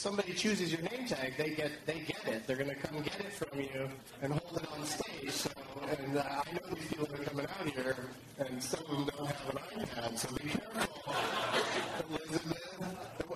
somebody 0.00 0.32
chooses 0.32 0.72
your 0.72 0.80
name 0.80 1.06
tag, 1.06 1.34
they 1.36 1.50
get 1.50 1.70
they 1.84 2.00
get 2.00 2.26
it. 2.26 2.46
They're 2.46 2.56
going 2.56 2.70
to 2.70 2.74
come 2.74 3.02
get 3.02 3.20
it 3.20 3.32
from 3.34 3.60
you 3.60 3.86
and 4.22 4.32
hold 4.32 4.62
it 4.62 4.66
on 4.72 4.86
stage. 4.86 5.30
So, 5.30 5.50
and 5.90 6.16
uh, 6.16 6.24
I 6.24 6.52
know 6.54 6.74
these 6.74 6.88
people 6.88 7.06
are 7.12 7.24
coming 7.24 7.46
out 7.46 7.68
here, 7.68 7.96
and 8.38 8.62
some 8.62 8.80
of 8.80 8.88
them 8.88 9.10
don't 9.14 9.26
have 9.26 9.50
an 9.50 9.84
iPad, 9.84 10.18
so 10.18 10.34
be 10.36 10.48
careful. 10.48 11.14
Elizabeth, 12.16 13.29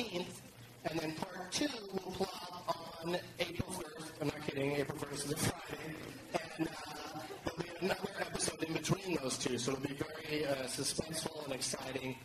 19th, 0.00 0.40
and 0.86 0.98
then 0.98 1.12
part 1.12 1.52
two 1.52 1.68
will 1.92 2.12
plop 2.12 3.04
on 3.04 3.16
April 3.38 3.70
1st. 3.70 4.06
I'm 4.20 4.26
not 4.28 4.46
kidding, 4.46 4.72
April 4.72 4.98
1st 4.98 5.32
is 5.32 5.46
Friday. 5.46 5.94
And 6.58 6.68
uh, 6.68 7.20
there'll 7.44 7.62
be 7.62 7.86
another 7.86 8.10
episode 8.20 8.62
in 8.62 8.72
between 8.72 9.18
those 9.22 9.36
two, 9.36 9.58
so 9.58 9.72
it'll 9.72 9.86
be 9.86 9.94
very 9.94 10.46
uh, 10.46 10.54
suspenseful 10.64 11.44
and 11.44 11.54
exciting. 11.54 12.16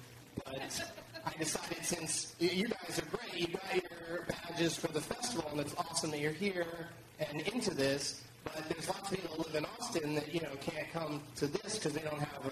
But 0.43 0.91
I 1.25 1.37
decided 1.37 1.83
since 1.83 2.35
you 2.39 2.67
guys 2.67 2.99
are 2.99 3.17
great, 3.17 3.41
you 3.41 3.47
got 3.47 3.75
your 3.75 4.25
badges 4.27 4.77
for 4.77 4.91
the 4.91 5.01
festival, 5.01 5.47
and 5.51 5.59
it's 5.59 5.75
awesome 5.75 6.11
that 6.11 6.19
you're 6.19 6.31
here 6.31 6.89
and 7.19 7.41
into 7.41 7.73
this. 7.73 8.21
But 8.43 8.69
there's 8.69 8.87
lots 8.87 9.11
of 9.11 9.17
people 9.17 9.35
who 9.35 9.43
live 9.43 9.55
in 9.55 9.65
Austin 9.65 10.15
that 10.15 10.33
you 10.33 10.39
know 10.41 10.55
can't 10.61 10.89
come 10.93 11.21
to 11.37 11.47
this 11.47 11.77
because 11.77 11.93
they 11.93 12.01
don't 12.01 12.19
have 12.19 12.45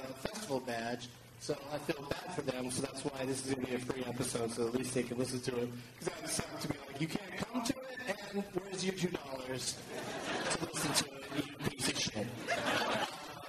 that's 3.04 3.16
why 3.16 3.26
this 3.26 3.46
is 3.46 3.54
going 3.54 3.66
to 3.66 3.72
be 3.72 3.76
a 3.76 3.80
free 3.80 4.04
episode, 4.08 4.52
so 4.52 4.68
at 4.68 4.74
least 4.74 4.94
they 4.94 5.04
can 5.04 5.18
listen 5.18 5.40
to 5.42 5.56
it. 5.58 5.70
Because 6.00 6.14
that 6.14 6.22
would 6.22 6.32
suck 6.32 6.60
to 6.62 6.68
be 6.68 6.76
like, 6.88 7.02
you 7.02 7.08
can't 7.08 7.38
come 7.38 7.64
to 7.64 7.74
it, 7.74 8.16
and 8.34 8.44
where's 8.54 8.86
your 8.86 8.94
two 8.94 9.10
dollars 9.10 9.76
to 10.52 10.66
listen 10.66 10.94
to 10.94 11.06
it, 11.38 11.46
you 11.46 11.70
piece 11.70 11.88
of 11.90 12.00
shit. 12.00 12.28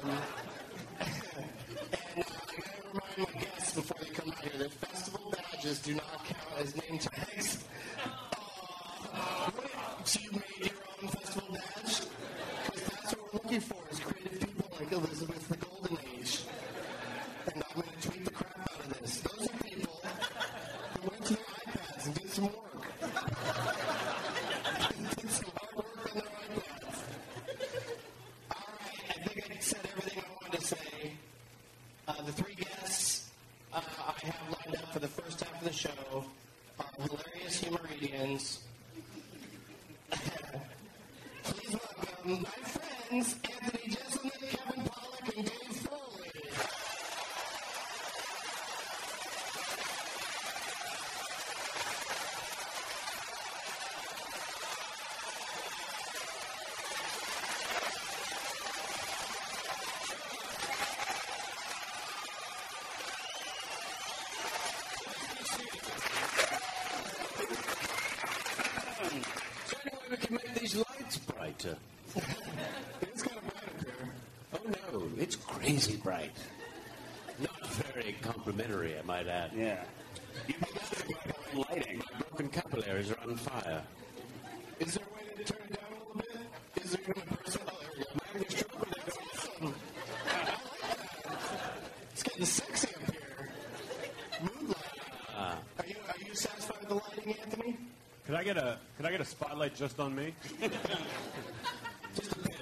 Um, 0.03 0.11
and 1.01 2.25
uh, 2.25 2.29
I 2.49 3.17
remind 3.17 3.35
my 3.35 3.41
guests 3.41 3.75
before 3.75 3.97
they 4.01 4.11
come 4.11 4.31
out 4.31 4.39
here 4.41 4.59
that 4.59 4.73
festival 4.73 5.33
badges 5.33 5.79
do 5.81 5.95
not 5.95 6.25
count 6.25 6.61
as 6.61 6.77
name 6.77 6.99
tags. 6.99 7.65
Uh, 9.13 9.51
so 10.05 10.21
you 10.21 10.31
made 10.33 10.43
your 10.61 10.75
own 11.03 11.09
festival 11.09 11.55
badge? 11.55 12.01
Because 12.67 12.83
that's 12.83 13.13
what 13.13 13.35
we're 13.35 13.41
looking 13.43 13.61
for 13.61 13.77
is 13.91 14.01
creative 14.01 14.41
people 14.41 14.71
like 14.81 14.93
Elizabeth 14.93 15.49
the 15.49 15.57
Golden 15.57 15.99
Age. 16.19 16.41
And 17.55 17.63
I'm 17.63 17.81
going 17.81 17.89
to 18.01 18.09
tweet 18.09 18.25
the 18.25 18.31
crap 18.31 18.59
out 18.59 18.81
of 18.81 19.01
this. 19.01 19.21
Those 19.21 19.47
are 19.49 19.59
people 19.63 20.01
who 20.95 21.11
went 21.11 21.25
to 21.27 21.35
their 21.35 21.45
iPads 21.45 22.07
and 22.07 22.15
did 22.15 22.31
some 22.31 22.45
work. 22.45 22.55
did 25.21 25.31
some 25.31 25.51
hard 25.57 25.77
work 25.77 26.07
on 26.07 26.15
their 26.15 26.23
iPads. 26.25 27.01
All 28.51 28.65
right, 28.81 29.11
I 29.11 29.29
think 29.29 29.51
I 29.51 29.59
said 29.61 29.81
everything 29.91 30.23
I 30.25 30.45
wanted 30.45 30.61
to 30.61 30.67
say. 30.67 31.13
Uh, 32.09 32.23
the 32.23 32.33
three 32.33 32.55
guests 32.55 33.31
uh, 33.73 33.81
I 33.81 34.27
have 34.27 34.59
lined 34.65 34.77
up 34.83 34.93
for 34.93 34.99
the 35.01 35.09
first 35.09 35.41
half 35.43 35.59
of 35.61 35.65
the 35.67 35.73
show 35.73 36.25
are 36.79 36.87
hilarious 36.99 37.63
humoridians. 37.63 38.59
Please 41.43 41.73
welcome 41.73 42.14
my 42.27 42.37
friends 42.39 43.37
Anthony 43.45 43.95
Jeselnik, 43.95 44.51
Kevin 44.51 44.85
Pollak, 44.85 45.37
and 45.37 45.45
Dave 45.45 45.77
Foley. 45.77 46.31
So 69.67 69.77
anyway, 69.85 70.07
we 70.11 70.17
can 70.17 70.35
make 70.37 70.55
these 70.55 70.77
lights 70.77 71.19
brighter. 71.19 71.77
It's 73.03 73.23
kind 73.23 73.37
of 73.37 73.43
bright 73.43 73.69
up 73.69 73.85
here. 73.85 73.95
Oh 74.53 74.59
no, 74.93 75.09
it's 75.19 75.37
crazy 75.37 75.97
bright. 75.97 76.31
Not 77.41 77.67
very 77.67 78.15
complimentary, 78.45 78.95
I 78.99 79.03
might 79.03 79.27
add. 79.27 79.53
Yeah. 79.57 79.85
You 80.47 80.55
guys 80.61 80.93
are 80.93 81.07
going 81.07 81.67
lighting. 81.71 81.99
My 81.99 82.19
broken 82.19 82.49
capillaries 82.51 83.11
are 83.11 83.21
on 83.23 83.37
fire. 83.37 83.83
Is 84.81 84.95
there 84.95 85.05
a 85.05 85.15
way 85.15 85.45
to 85.45 85.53
turn 85.53 85.63
it 85.71 85.81
down 85.81 85.87
a 85.93 85.99
little 86.01 86.17
bit? 86.17 86.85
Is 86.85 86.91
there 86.93 87.01
even 87.09 87.23
a 87.23 87.37
person? 87.37 87.61
Oh, 87.67 87.73
there 87.81 87.91
we 87.97 88.05
go. 88.05 88.11
I'm 88.13 88.21
having 88.27 88.47
a 88.47 88.51
stroke 88.51 88.81
with 88.81 88.91
that. 88.91 89.09
Awesome. 89.35 89.75
I 90.27 90.37
like 90.37 90.47
that. 90.47 91.81
It's 92.13 92.23
getting 92.23 92.45
sexy 92.45 92.89
up 92.95 93.13
here. 93.13 93.51
Mood 94.43 94.69
lighting. 94.69 94.75
Ah. 95.37 95.59
are 95.79 95.87
you 95.87 95.97
are 96.09 96.29
you 96.29 96.35
satisfied 96.35 96.81
with 96.81 96.89
the 96.89 96.95
lighting, 96.95 97.35
Anthony? 97.43 97.77
Could 98.27 98.35
I 98.35 98.45
get 98.45 98.57
a 98.59 98.79
could 98.99 99.07
I 99.07 99.11
get 99.11 99.21
a 99.23 99.25
spotlight 99.25 99.75
just 99.75 99.99
on 100.01 100.15
me? 100.15 100.35
just 102.15 102.33
a 102.33 102.39
bit. 102.41 102.55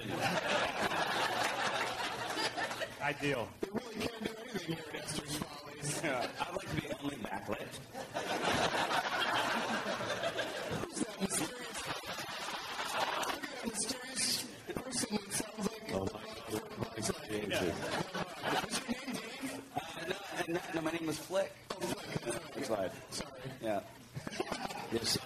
Ideal. 3.01 3.49
They 3.59 3.67
really 3.69 3.95
can't 3.99 4.23
do 4.23 4.31
anything 4.49 4.75
here 4.75 4.85
at 4.93 5.03
Esther's 5.03 5.35
Follies. 5.35 5.42
Yeah. 6.03 6.27
I'd 6.41 6.51
like 6.51 6.69
to 6.69 6.75
be 6.75 6.87
only 7.03 7.15
backlit. 7.17 7.73
Who's 10.81 10.99
that 10.99 11.21
mysterious? 11.21 11.79
At 12.93 13.55
that 13.55 13.67
mysterious 13.67 14.45
person 14.75 15.09
that 15.15 15.33
sounds 15.33 15.69
like 15.71 15.93
Oh 15.93 16.07
my 16.13 16.19
from 16.49 16.49
Bugs 16.49 16.49
Life. 16.49 16.51
God. 16.51 16.61
What's 16.95 17.09
your 17.09 17.39
name, 17.39 17.49
Dave? 17.49 17.75
Uh, 19.75 19.81
no, 20.07 20.53
that, 20.53 20.75
no, 20.75 20.81
my 20.81 20.91
name 20.91 21.07
was 21.07 21.17
Flick. 21.17 21.51
Oh, 21.71 21.75
Flick. 21.85 22.35
That's 22.55 22.69
right. 22.69 22.91
Sorry. 23.11 23.31
Yeah. 23.61 23.79
Yes. 24.91 25.17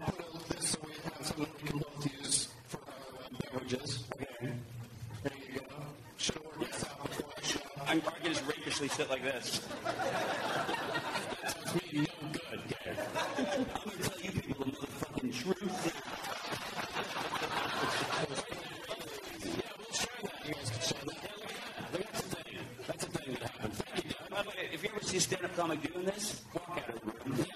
I'll 0.00 0.12
put 0.12 0.24
a, 0.24 0.54
this 0.54 0.68
so 0.70 0.78
we 0.84 0.92
have 1.04 1.26
something 1.26 1.46
we 1.62 1.68
can 1.68 1.78
both 1.78 2.04
use 2.20 2.48
for 2.66 2.78
our 2.78 2.92
uh, 2.92 3.28
beverages. 3.52 4.04
Okay. 4.14 4.52
There 5.22 5.32
you 5.52 5.60
go. 5.60 5.66
Should 6.16 6.34
have 6.36 6.44
worked 6.44 6.72
this 6.72 6.84
out 6.84 6.98
before 7.02 7.30
I 7.36 7.42
show 7.42 7.60
up. 7.60 7.88
I'm 7.88 8.00
probably 8.00 8.28
just 8.28 8.42
rakishly 8.46 8.88
sit 8.90 9.08
like 9.10 9.22
this. 9.22 9.60
That's 11.42 11.74
me 11.74 11.80
no 12.00 12.06
good, 12.32 12.62
Dave. 12.68 12.98
I'm 13.38 13.84
going 13.84 13.98
to 13.98 14.08
tell 14.08 14.20
you 14.20 14.30
people 14.32 14.64
the 14.64 14.70
motherfucking 14.72 15.32
truth. 15.42 15.82
You 20.44 20.52
guys 20.52 20.70
can 20.70 20.80
show 20.80 21.00
that. 21.06 21.20
Look, 21.92 22.02
that's 22.12 22.22
the 22.22 22.28
thing. 22.36 22.58
That's 22.86 23.04
the 23.04 23.10
thing 23.18 23.28
that 23.34 23.42
happened. 23.50 23.74
Thank 23.74 24.04
you, 24.04 24.10
Doug. 24.10 24.28
By 24.30 24.40
the 24.42 24.48
way, 24.48 24.54
if 24.72 24.78
you 24.82 24.88
ever 24.94 25.02
see 25.04 25.16
a 25.16 25.20
stand-up 25.20 25.54
comic 25.56 25.78
doing 25.82 25.93
this, 26.04 26.42
walk 26.52 26.78
out 26.78 26.88
of 26.94 27.00
the 27.00 27.06
room. 27.06 27.14
Don't 27.24 27.46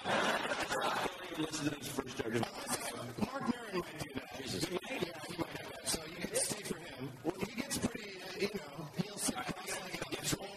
even 1.32 1.44
listen 1.44 1.70
to 1.70 1.74
his 1.76 1.88
first 1.88 2.16
joke. 2.18 2.32
Marc 2.32 3.42
Maron 3.42 3.74
might 3.74 3.98
do 3.98 4.08
that. 4.14 4.42
Jesus. 4.42 4.64
He 4.64 4.70
might, 4.74 4.82
yeah, 4.90 4.98
he 5.28 5.36
might 5.36 5.54
do 5.54 5.64
that. 5.72 5.88
So 5.88 5.98
you 6.08 6.16
can 6.26 6.34
stay 6.34 6.62
for 6.62 6.76
him. 6.78 7.08
Well, 7.24 7.34
he 7.46 7.60
gets 7.60 7.78
pretty, 7.78 8.10
uh, 8.10 8.40
you 8.40 8.48
know, 8.54 8.88
he'll 9.04 9.18
sit 9.18 9.34
cross-legged 9.34 10.02
on 10.06 10.10
the 10.10 10.24
floor. 10.26 10.48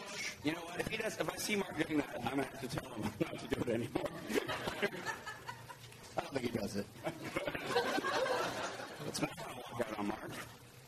You 0.43 0.51
know 0.53 0.61
what? 0.61 0.79
If 0.79 0.87
he 0.87 0.97
does, 0.97 1.17
if 1.19 1.29
I 1.29 1.35
see 1.37 1.55
Mark 1.55 1.87
doing 1.87 1.97
that, 1.99 2.09
I'm 2.23 2.29
gonna 2.29 2.43
have 2.43 2.61
to 2.61 2.67
tell 2.67 2.89
him 2.91 3.03
not 3.19 3.39
to 3.39 3.47
do 3.55 3.61
it 3.61 3.69
anymore. 3.69 4.09
I 6.17 6.21
don't 6.21 6.33
think 6.33 6.51
he 6.51 6.57
does 6.57 6.75
it. 6.75 6.85
It's 9.07 9.21
not 9.21 9.37
gonna 9.37 9.55
walk 9.55 9.81
out 9.87 9.99
on 9.99 10.07
Mark, 10.07 10.31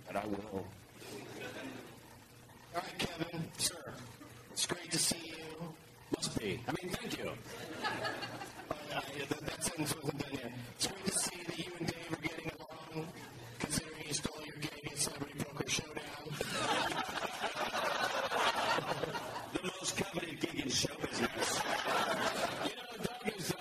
but 0.08 0.16
I 0.16 0.26
will. 0.26 0.66
All 2.76 2.82
right, 2.82 2.98
Kevin. 2.98 3.44
Sir. 3.58 3.94
It's 4.52 4.66
great 4.66 4.92
to 4.92 4.98
see 4.98 5.18
you. 5.28 5.74
Must 6.16 6.40
be. 6.40 6.60
I 6.68 6.72
mean, 6.82 6.92
thank 6.94 7.18
you. 7.20 7.30
Uh, 7.30 9.02
yeah, 9.18 9.26
that, 9.30 9.42
that 9.46 9.64
sentence 9.64 9.96
wasn't 9.96 10.20
done 10.20 10.32
yet. 10.34 10.52
It's 10.76 10.88
great 10.88 11.06
to 11.06 11.12
see 11.12 11.44
that 11.48 11.58
you 11.60 11.72
and 11.80 11.88
Dave 11.88 12.12
are 12.12 12.22
getting 12.22 12.52
along, 12.60 13.08
considering 13.60 14.04
you 14.08 14.14
stole 14.14 14.42
your 14.46 14.56
gig 14.58 14.92
at 14.92 14.98
Celebrity 14.98 15.40
Poker 15.44 15.70
Showdown. 15.70 16.26
The 19.54 19.60
most 19.64 19.98
coveted 19.98 20.40
gig 20.40 20.60
in 20.62 20.70
show 20.70 20.96
business. 21.02 21.62
You 22.66 22.76
know, 22.76 23.04
Doug 23.04 23.38
is, 23.38 23.52
uh, 23.52 23.56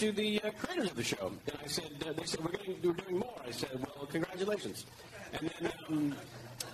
to 0.00 0.12
the 0.12 0.40
uh, 0.42 0.50
creators 0.52 0.90
of 0.90 0.96
the 0.96 1.04
show, 1.04 1.26
and 1.46 1.56
I 1.62 1.66
said, 1.66 1.90
uh, 2.08 2.12
they 2.14 2.24
said, 2.24 2.40
we're, 2.42 2.52
getting, 2.52 2.76
we're 2.82 2.94
doing 2.94 3.18
more. 3.18 3.34
I 3.46 3.50
said, 3.50 3.68
well, 3.74 4.06
congratulations. 4.10 4.86
And 5.38 5.50
then 5.60 5.72
um, 5.88 6.14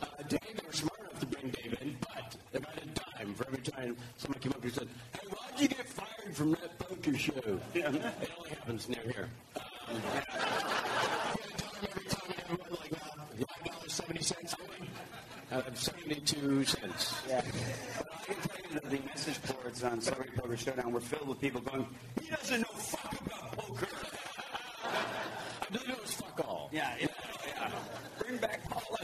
uh, 0.00 0.06
Dave, 0.28 0.38
they 0.54 0.64
were 0.64 0.73
smart 0.73 1.00
enough 1.00 1.18
to 1.21 1.26
bring 1.26 1.50
Dave 1.50 1.76
in, 1.80 1.97
but 2.00 2.37
had 2.52 2.62
a 2.62 2.87
dime 3.25 3.35
for 3.35 3.47
every 3.49 3.62
time 3.62 3.97
someone 4.16 4.38
came 4.38 4.52
up 4.52 4.62
and 4.62 4.73
said, 4.73 4.88
hey, 5.12 5.26
why'd 5.28 5.61
you 5.61 5.66
get 5.68 5.88
fired 5.88 6.37
from 6.37 6.50
that 6.52 6.78
poker 6.78 7.18
show? 7.18 7.59
it 7.75 7.85
only 7.85 8.00
happens 8.50 8.88
near 8.88 9.02
here. 9.02 9.28
Um, 9.88 9.97
Every 11.83 12.04
time 12.04 12.59
like 12.71 12.92
uh, 12.92 12.97
five 12.97 13.73
dollars 13.73 13.92
seventy 13.92 14.23
cents. 14.23 14.54
uh, 15.52 15.62
72 15.75 16.64
cents. 16.64 17.14
Yeah. 17.28 17.42
But 17.99 18.06
I 18.12 18.25
can 18.25 18.35
tell 18.37 18.56
you 18.73 18.80
that 18.80 18.90
the 18.90 18.99
message 19.06 19.38
boards 19.42 19.85
on 19.85 20.00
Celebrity 20.00 20.33
Poker 20.37 20.56
Showdown 20.56 20.92
were 20.92 21.00
filled 21.00 21.28
with 21.28 21.40
people 21.40 21.61
going, 21.61 21.87
he 22.21 22.30
doesn't 22.30 22.61
know 22.61 22.66
fuck 22.78 23.12
about 23.21 23.52
poker. 23.59 23.87
I 24.85 25.66
believe 25.73 25.88
it 25.90 26.02
was 26.02 26.12
fuck 26.12 26.40
all. 26.49 26.71
Yeah, 26.73 26.95
yeah, 26.99 27.06
yeah. 27.47 27.71
Bring 28.18 28.38
back 28.38 28.64
Paula. 28.68 28.99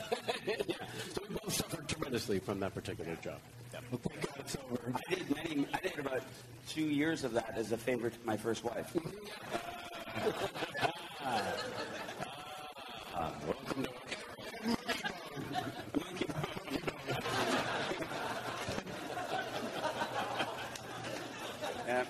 yeah. 0.67 0.77
So 1.15 1.23
we 1.29 1.35
both 1.35 1.53
suffered 1.53 1.87
tremendously 1.89 2.39
from 2.41 2.59
that 2.61 2.72
particular 2.83 3.17
job. 3.23 3.39
Thank 3.71 4.03
God 4.03 4.35
it's 4.39 4.57
over. 4.57 4.93
I 4.95 5.15
did 5.15 5.37
many, 5.37 5.67
I 5.73 5.79
did 5.79 5.99
about 5.99 6.23
two 6.69 6.83
years 6.83 7.23
of 7.25 7.33
that 7.35 7.55
as 7.57 7.73
a 7.73 7.79
favor 7.79 8.11
to 8.11 8.17
my 8.25 8.37
first 8.37 8.65
wife. 8.65 8.95
Welcome 13.47 13.85
to 13.85 14.93
Yeah. 21.87 22.05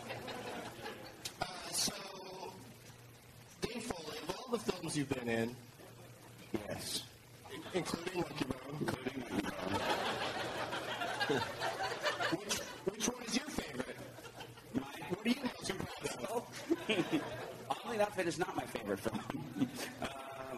Uh, 1.40 1.46
so, 1.70 1.92
Dave 3.62 3.82
Foley, 3.82 4.16
of 4.28 4.36
all 4.38 4.48
the 4.52 4.58
films 4.58 4.96
you've 4.96 5.08
been 5.08 5.28
in, 5.28 5.56
Yes. 6.68 7.02
including 7.74 8.20
Monkey 8.20 8.44
Bone, 8.44 8.76
including 8.80 9.20
Monkey 9.20 9.48
Bone, 11.28 11.40
which, 12.38 12.54
which 12.58 13.08
one 13.08 13.22
is 13.24 13.36
your 13.36 13.46
favorite? 13.46 13.96
What 14.74 15.26
are 15.26 15.28
you 15.28 15.34
most 15.44 15.72
proud 16.18 16.30
of? 16.30 18.11
Oddly 18.22 18.26
enough, 18.26 18.26
it 18.26 18.28
is 18.28 18.38
not 18.38 18.56
my 18.56 18.64
favorite 18.66 19.00
film. 19.00 19.20
uh, 20.02 20.06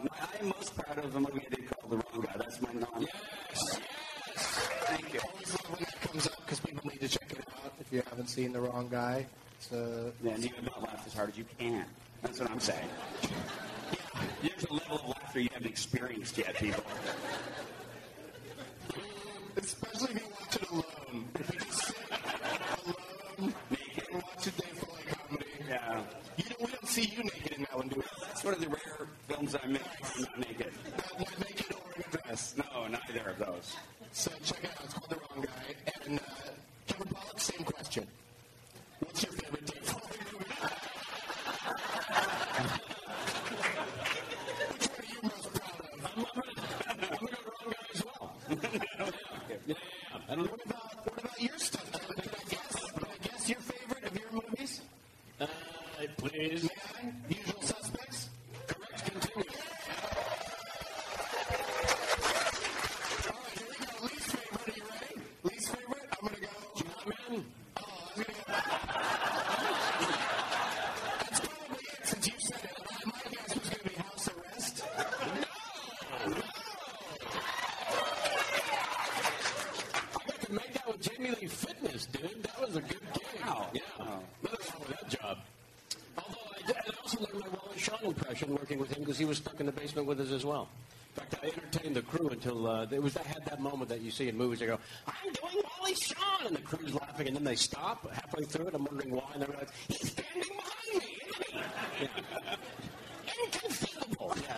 my, 0.03 0.09
I 0.21 0.39
am 0.41 0.47
most 0.49 0.77
proud 0.77 0.99
of 0.99 1.17
a 1.17 1.21
movie 1.21 1.47
I 1.51 1.55
did 1.55 1.71
called 1.71 1.93
The 1.93 1.97
Wrong 1.97 2.21
Guy. 2.25 2.33
That's 2.39 2.61
my 2.61 2.73
non. 2.73 3.01
Yes. 3.01 3.81
yes. 4.29 4.69
Thank 4.87 5.15
you. 5.15 5.21
Always 5.21 5.53
love 5.53 5.71
when 5.71 5.81
that 5.81 6.01
comes 6.03 6.27
up 6.27 6.37
because 6.45 6.61
people 6.61 6.91
need 6.91 7.01
to 7.01 7.09
check 7.09 7.31
it 7.33 7.39
out 7.65 7.73
if 7.81 7.93
you 7.93 8.03
haven't 8.09 8.29
seen 8.29 8.53
The 8.53 8.61
Wrong 8.61 8.89
Guy. 8.91 9.27
It's 9.59 9.71
Yeah, 9.73 10.31
and 10.33 10.45
you 10.45 10.51
have 10.55 10.65
not 10.65 10.83
laughed 10.83 11.07
as 11.07 11.15
hard 11.15 11.31
as 11.31 11.39
you 11.39 11.45
can. 11.59 11.85
That's 12.23 12.41
what 12.41 12.51
I'm 12.51 12.61
saying. 12.61 12.89
There's 14.43 14.65
a 14.65 14.73
level 14.73 14.97
of 14.97 15.09
laughter 15.09 15.41
you 15.41 15.49
haven't 15.53 15.69
experienced 15.71 16.37
yet, 16.39 16.55
people. 16.57 16.85
especially 19.57 20.15
if 20.15 20.23
you 20.23 20.29
watch 20.41 20.57
it 20.57 20.71
alone. 20.71 21.25
If 21.39 21.53
you 21.55 21.61
just 21.61 21.81
sit 21.87 21.97
alone 22.87 23.55
Naked. 23.71 24.05
and 24.13 24.23
watch 24.23 24.47
a 24.47 24.51
Dave 24.51 24.79
Foley 24.79 25.03
comedy, 25.09 25.47
Yeah. 25.69 26.03
you 26.37 26.45
don't, 26.45 26.61
we 26.61 26.67
don't 26.67 26.89
see 26.89 27.03
you 27.17 27.23
naked 27.25 27.53
in 27.57 27.61
that 27.63 27.77
one, 27.77 27.89
do 27.89 27.97
we? 27.97 28.03
That's 28.27 28.45
one 28.45 28.55
of 28.55 28.61
the 28.61 28.69
rare 28.69 29.07
films 29.29 29.57
I 29.63 29.67
make 29.67 29.83
where 29.83 29.97
I'm 30.15 30.23
not 30.23 30.39
naked. 30.49 30.73
Not, 30.97 31.19
not 31.19 31.39
naked 31.49 31.73
or 31.73 31.93
in 31.97 32.03
a 32.03 32.17
dress. 32.23 32.55
No, 32.57 32.87
neither 32.89 33.31
of 33.31 33.39
those. 33.39 33.77
So 34.13 34.31
check 34.45 34.65
it 34.65 34.71
out. 34.71 34.85
It's 34.85 34.95
called 34.95 35.11
The 35.11 35.17
Wrong 35.17 35.47
Guy. 35.47 35.75
And 36.07 36.19
uh, 36.21 36.23
Kevin 36.87 37.09
Pollak, 37.09 37.41
same 37.41 37.65
question. 37.65 38.07
What's 39.01 39.23
your 39.23 39.33
favorite 39.33 39.67
Dave 39.67 39.83
Foley 39.83 40.19
movie? 40.33 40.45
Which 43.55 44.89
one 44.89 44.99
are 44.99 45.05
you 45.07 45.19
most 45.23 45.53
proud 45.55 45.81
of? 45.81 45.91
I'm 46.05 46.23
gonna 46.23 46.45
go 46.45 47.51
wrong 47.51 47.71
guy 47.71 47.87
as 47.95 48.03
well. 48.05 48.33
yeah, 48.51 49.11
yeah, 49.49 49.57
yeah. 49.67 49.75
I 50.29 50.35
don't 50.35 50.45
know. 50.45 50.51
What 50.51 50.65
about, 50.67 51.07
what 51.07 51.19
about 51.25 51.41
your 51.43 51.59
stuff? 51.59 51.91
Kevin? 51.93 52.17
Can 52.17 52.31
I 52.35 52.51
guess? 52.51 52.91
Can 52.93 53.05
I 53.05 53.27
guess 53.27 53.49
your 53.49 53.59
favorite 53.61 54.05
of 54.05 54.19
your 54.19 54.33
movies? 54.33 54.81
Uh, 55.41 55.47
please. 56.19 56.63
May 56.65 56.69
I? 56.71 57.13
Usual 57.29 57.63
Suspects? 57.63 58.29
Correct. 58.67 59.05
Continue. 59.05 59.51
All 63.27 63.41
right, 63.41 63.59
here 63.59 63.69
we 63.71 63.77
go. 63.87 64.07
Least 64.07 64.29
favorite. 64.31 64.69
Are 64.69 64.77
you 64.77 64.85
ready? 64.91 65.15
Least 65.45 65.69
favorite? 65.69 66.09
I'm 66.13 66.29
going 66.29 66.35
to 66.35 66.41
go. 66.41 66.49
Man, 67.07 67.45
Oh, 67.77 67.83
I'm 68.09 68.15
going 68.15 68.27
to 68.27 68.33
go. 68.33 68.43
That's 71.21 71.41
probably 71.41 71.85
it 71.85 72.07
since 72.07 72.27
you 72.27 72.33
said 72.39 72.65
it. 72.65 72.71
Uh, 72.81 73.07
My 73.07 73.21
guess 73.31 73.51
was 73.55 73.69
going 73.69 73.83
to 73.83 73.89
be 73.89 73.95
House 73.97 74.29
Arrest. 74.29 74.77
I 78.85 80.27
got 80.27 80.41
to 80.43 80.53
make 80.53 80.73
that 80.75 80.87
with 80.87 81.01
Jamie 81.01 81.31
Lee 81.41 81.47
Fitness, 81.47 82.07
dude. 82.07 82.43
That 82.43 82.61
was 82.61 82.77
a 82.77 82.81
good 82.81 83.01
gig. 83.13 83.41
Wow. 83.45 83.67
Yeah. 83.73 83.81
Oh. 84.01 84.05
Nothing 84.43 84.59
wrong 84.71 84.81
with 84.89 85.01
that 85.01 85.09
job. 85.09 85.39
Although 86.19 86.39
I, 86.63 86.67
did, 86.67 86.77
I 86.77 86.81
also 87.03 87.19
learned 87.21 87.41
my 87.41 87.49
Wally 87.65 87.79
Shawn 88.35 88.51
impression 88.51 88.55
working 88.55 88.79
with 88.79 88.93
him 88.97 89.03
because 89.03 89.19
he 89.19 89.25
was 89.25 89.39
stuck 89.39 89.61
in 89.61 89.67
the 89.67 89.73
basement 89.73 90.07
with 90.07 90.21
us 90.21 90.31
as 90.31 90.45
well. 90.45 90.69
In 91.17 91.23
fact, 91.23 91.35
I 91.43 91.47
entertained 91.47 91.97
the 91.97 92.03
crew 92.03 92.29
until 92.29 92.67
uh, 92.67 92.87
it 92.91 93.01
was. 93.03 93.17
I 93.17 93.23
had 93.23 93.45
that 93.45 93.61
moment 93.61 93.89
that 93.91 94.01
you 94.01 94.11
see 94.11 94.29
in 94.29 94.37
movies. 94.37 94.59
They 94.59 94.67
go, 94.67 94.79
"I'm 95.07 95.33
doing 95.33 95.63
Wally 95.79 95.95
Shawn," 95.95 96.47
and 96.47 96.57
the 96.57 96.61
crew's 96.63 96.93
laughing, 96.95 97.29
and 97.29 97.37
then 97.37 97.45
they 97.45 97.55
stop 97.55 98.11
halfway 98.11 98.45
through 98.45 98.69
it. 98.69 98.75
I'm 98.75 98.85
wondering 98.85 99.13
why, 99.13 99.31
and 99.35 99.43
they 99.43 99.47
realize 99.47 99.69
he's 99.87 100.11
standing 100.11 100.43
behind 100.57 101.05
me. 101.05 101.19
Isn't? 101.31 101.63
Yeah. 102.01 102.57
Inconceivable. 103.45 104.37
Yeah. 104.43 104.57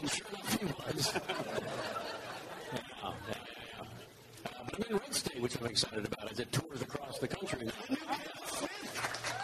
and 0.00 0.10
sure 0.16 0.26
enough, 0.28 0.58
he 0.58 0.64
was. 0.64 1.12
Yeah, 1.14 1.20
yeah, 2.72 3.12
yeah, 3.28 3.34
yeah. 3.34 3.80
Uh, 3.80 3.84
but 4.42 4.52
I'm 4.58 4.82
in 4.90 4.96
Red 4.96 5.14
State, 5.14 5.42
which 5.42 5.60
I'm 5.60 5.66
excited 5.66 6.06
about 6.06 6.32
as 6.32 6.40
it 6.40 6.50
tours 6.50 6.80
across 6.80 7.18
the 7.18 7.28
country. 7.28 7.68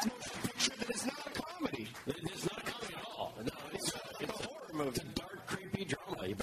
Motion 0.00 0.30
picture 0.42 0.72
that 0.78 0.90
is 0.94 1.06
not 1.06 1.26
a 1.26 1.30
comedy. 1.42 1.88
It's 2.06 2.44
not 2.44 2.58
a 2.58 2.70
comedy 2.70 2.94
at 2.96 3.04
all. 3.18 3.34
No, 3.44 3.52
it's, 3.72 3.92
it's 4.20 4.40
a 4.40 4.48
horror 4.48 4.72
movie. 4.72 4.88
It's 4.88 4.98
a 4.98 5.04
dark, 5.04 5.46
creepy 5.46 5.84
drama. 5.84 6.22
A 6.22 6.34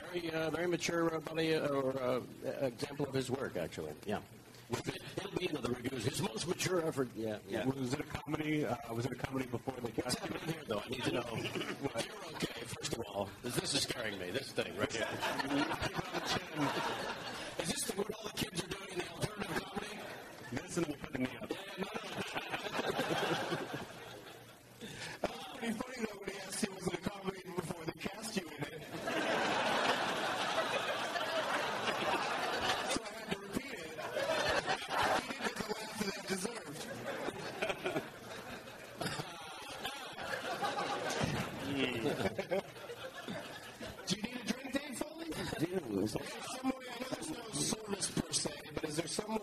very, 0.85 0.99
uh, 0.99 1.03
mature 1.03 1.15
uh, 1.15 1.19
buddy, 1.19 1.55
uh, 1.55 1.67
or 1.67 2.01
uh, 2.01 2.19
example 2.65 3.05
of 3.05 3.13
his 3.13 3.29
work, 3.31 3.55
actually. 3.57 3.91
Yeah. 4.05 4.19
It'll 4.69 5.31
be 5.39 5.47
another 5.47 5.69
review. 5.69 5.97
His 5.97 6.21
most 6.21 6.45
mature 6.47 6.85
effort. 6.85 7.09
Yeah, 7.15 7.37
yeah. 7.49 7.65
Was 7.65 7.93
it 7.93 8.01
a 8.01 8.03
comedy? 8.03 8.65
Uh, 8.65 8.75
was 8.93 9.05
it 9.05 9.13
a 9.13 9.15
comedy 9.15 9.45
before 9.45 9.73
the 9.77 9.83
What's 9.87 10.15
cast? 10.15 10.19
happening 10.19 10.41
here, 10.45 10.55
though? 10.67 10.81
I 10.85 10.89
need 10.89 11.03
to 11.03 11.11
know. 11.13 11.21
What? 11.81 12.05
You're 12.05 12.35
okay, 12.35 12.61
first 12.65 12.93
of 12.93 12.99
all. 13.07 13.29
This, 13.43 13.55
this 13.55 13.73
is 13.75 13.81
scaring 13.83 14.19
me. 14.19 14.29
This 14.31 14.51
thing 14.51 14.75
right 14.77 14.91
here. 14.91 15.07
is 17.63 17.69
this 17.69 17.83
the, 17.83 17.93
what 17.93 18.07
all 18.13 18.23
the 18.25 18.31
kids 18.43 18.61
are 18.63 18.67
doing 18.67 18.89
in 18.91 18.97
the 18.99 19.05
alternative 19.13 19.63
comedy? 19.63 19.99
This 20.51 20.75
and 20.77 20.85
then 20.85 20.91
you 20.91 20.97
put 21.01 21.11
the 21.13 21.19
knee 21.19 21.37
up. 21.41 21.53
It'd 24.81 25.61
be 25.61 25.71
funny 25.71 25.95
though 25.99 26.17
when 26.19 26.29
he 26.29 26.35
asked 26.45 26.63
you 26.63 26.69
was 26.75 26.87
it 26.87 26.93
a 26.93 26.97
comedy 27.09 27.41
before 27.55 27.83
they 27.85 27.93
cast 27.99 28.35
you 28.35 28.43
in 28.57 28.63
it. 28.63 28.81
so 32.91 33.01
I 33.01 33.03
had 33.19 33.31
to 33.31 33.37
repeat 33.39 33.73
it. 33.73 33.89
He 35.21 35.27
didn't 35.27 35.43
get 35.43 35.55
the 35.55 35.63
laugh 35.73 35.99
that 35.99 36.17
it 36.17 36.27
deserved. 36.27 36.85
Do 44.07 44.15
you 44.15 44.21
need 44.21 44.35
a 44.35 44.37
drink, 44.53 44.73
Dave 44.73 44.97
Foley? 44.97 45.27
Is 46.03 46.13
there 46.13 46.23
some 46.55 46.69
way, 46.69 46.85
I 46.89 46.91
know 47.01 47.07
there's 47.11 47.29
no 47.29 47.35
service 47.59 48.07
per 48.11 48.31
se, 48.31 48.51
but 48.73 48.83
is 48.85 48.95
there 48.95 49.07
some 49.07 49.37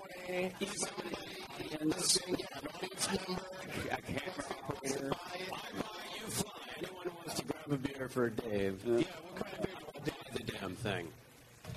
way 0.64 0.70
somebody 0.74 1.84
listening, 1.84 2.36
yeah, 2.38 2.46
an 2.60 2.68
audience 2.74 3.08
member, 3.10 3.42
A 3.90 3.96
camera 4.02 4.32
operator. 4.68 5.12
I 5.12 5.50
buy 5.50 5.66
you 6.14 6.26
fly. 6.30 6.52
Anyone 6.78 7.04
who 7.04 7.10
wants 7.10 7.34
to 7.34 7.44
grab 7.44 7.72
a 7.72 7.76
beer 7.76 8.08
for 8.08 8.30
Dave. 8.30 8.82
Yeah, 8.84 8.94
what 8.94 9.04
kind 9.36 9.54
of 9.54 9.62
beer 9.62 9.74
do 9.78 9.84
want? 9.84 10.04
Dave 10.04 10.46
the 10.46 10.52
damn 10.52 10.74
thing. 10.76 11.08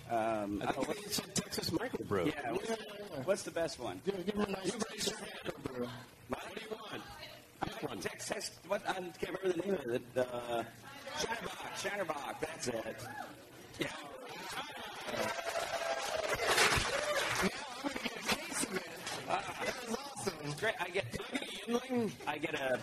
Um, 0.10 0.64
I 0.66 0.72
think 0.72 1.06
it's 1.06 1.20
a 1.20 1.28
Texas 1.28 1.70
microbrew. 1.72 2.28
yeah, 2.28 2.52
what's, 2.52 2.70
what's 3.26 3.44
the 3.44 3.52
best 3.52 3.80
one? 3.80 4.00
Give, 4.06 4.26
give 4.26 4.36
him 4.36 4.42
a 4.42 4.52
nice 4.52 4.66
You 4.68 4.80
raise 4.92 5.08
your 5.08 5.18
hand. 5.18 5.30
What 6.30 6.42
do 6.56 6.62
you 6.62 6.70
want? 6.72 7.04
Pick 7.62 7.90
one. 7.90 8.00
Texas, 8.00 8.52
what, 8.68 8.82
I 8.88 8.94
can't 8.94 9.38
remember 9.44 9.50
the 9.50 9.68
name 9.68 9.74
of 9.74 9.88
it. 9.88 10.02
Uh, 10.16 10.64
Shiner 11.20 11.42
Bock, 11.44 11.76
Shinerbach, 11.76 12.40
that's 12.40 12.68
it. 12.68 13.08
Yeah. 13.80 13.88
It's 20.48 20.62
great. 20.62 20.76
I 20.80 20.90
get, 20.90 21.06
Yuengling? 21.98 22.12
I 22.28 22.38
get 22.38 22.54
a 22.56 22.80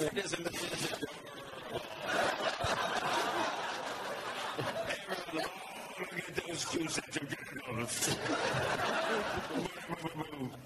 It 0.00 0.16
isn't. 0.24 0.46
It 0.46 0.54
isn't. 0.54 1.04
Everyone, 5.10 5.34
oh, 5.34 5.38
look 5.98 6.28
at 6.28 6.36
those 6.46 6.62
two 6.66 6.86
sets 6.88 7.16
of 7.16 7.22
genitals. 7.28 8.08
For 8.08 8.14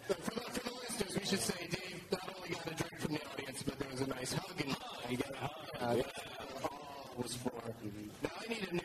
the, 0.09 0.15
for 0.15 0.35
the 0.35 0.41
listeners, 0.83 1.15
we 1.19 1.25
should 1.25 1.41
say 1.41 1.67
Dave 1.71 2.05
not 2.13 2.21
only 2.37 2.51
got 2.51 2.67
a 2.67 2.75
drink 2.75 3.01
from 3.01 3.13
the 3.15 3.21
audience, 3.33 3.63
but 3.63 3.79
there 3.79 3.89
was 3.91 4.01
a 4.03 4.07
nice 4.09 4.33
hug 4.35 4.61
and 4.61 4.77
he 5.09 5.17
got 5.17 5.31
a 5.33 5.37
hug. 5.37 5.51
Uh, 5.81 5.95
that's 5.95 6.63
what 6.63 6.73
all 6.73 7.15
was 7.23 7.35
for. 7.35 7.51
Now 8.23 8.31
I 8.39 8.47
need 8.49 8.69
a 8.71 8.75
new, 8.75 8.83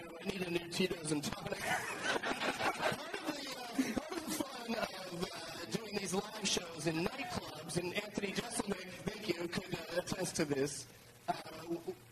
And 0.79 0.86
tonic. 0.86 1.10
part, 1.24 1.34
of 1.34 2.39
the, 2.53 3.50
uh, 3.50 3.93
part 3.96 4.12
of 4.12 4.25
the 4.25 4.31
fun 4.31 4.75
of 4.75 5.24
uh, 5.24 5.27
doing 5.72 5.98
these 6.00 6.13
live 6.13 6.24
shows 6.43 6.86
in 6.86 7.03
nightclubs, 7.03 7.77
and 7.77 7.96
Anthony 7.96 8.27
Jeselnik, 8.34 8.86
thank 9.07 9.27
you, 9.27 9.48
could 9.48 9.74
uh, 9.74 9.98
attest 10.01 10.36
to 10.36 10.46
this. 10.46 10.86
Uh, 11.27 11.34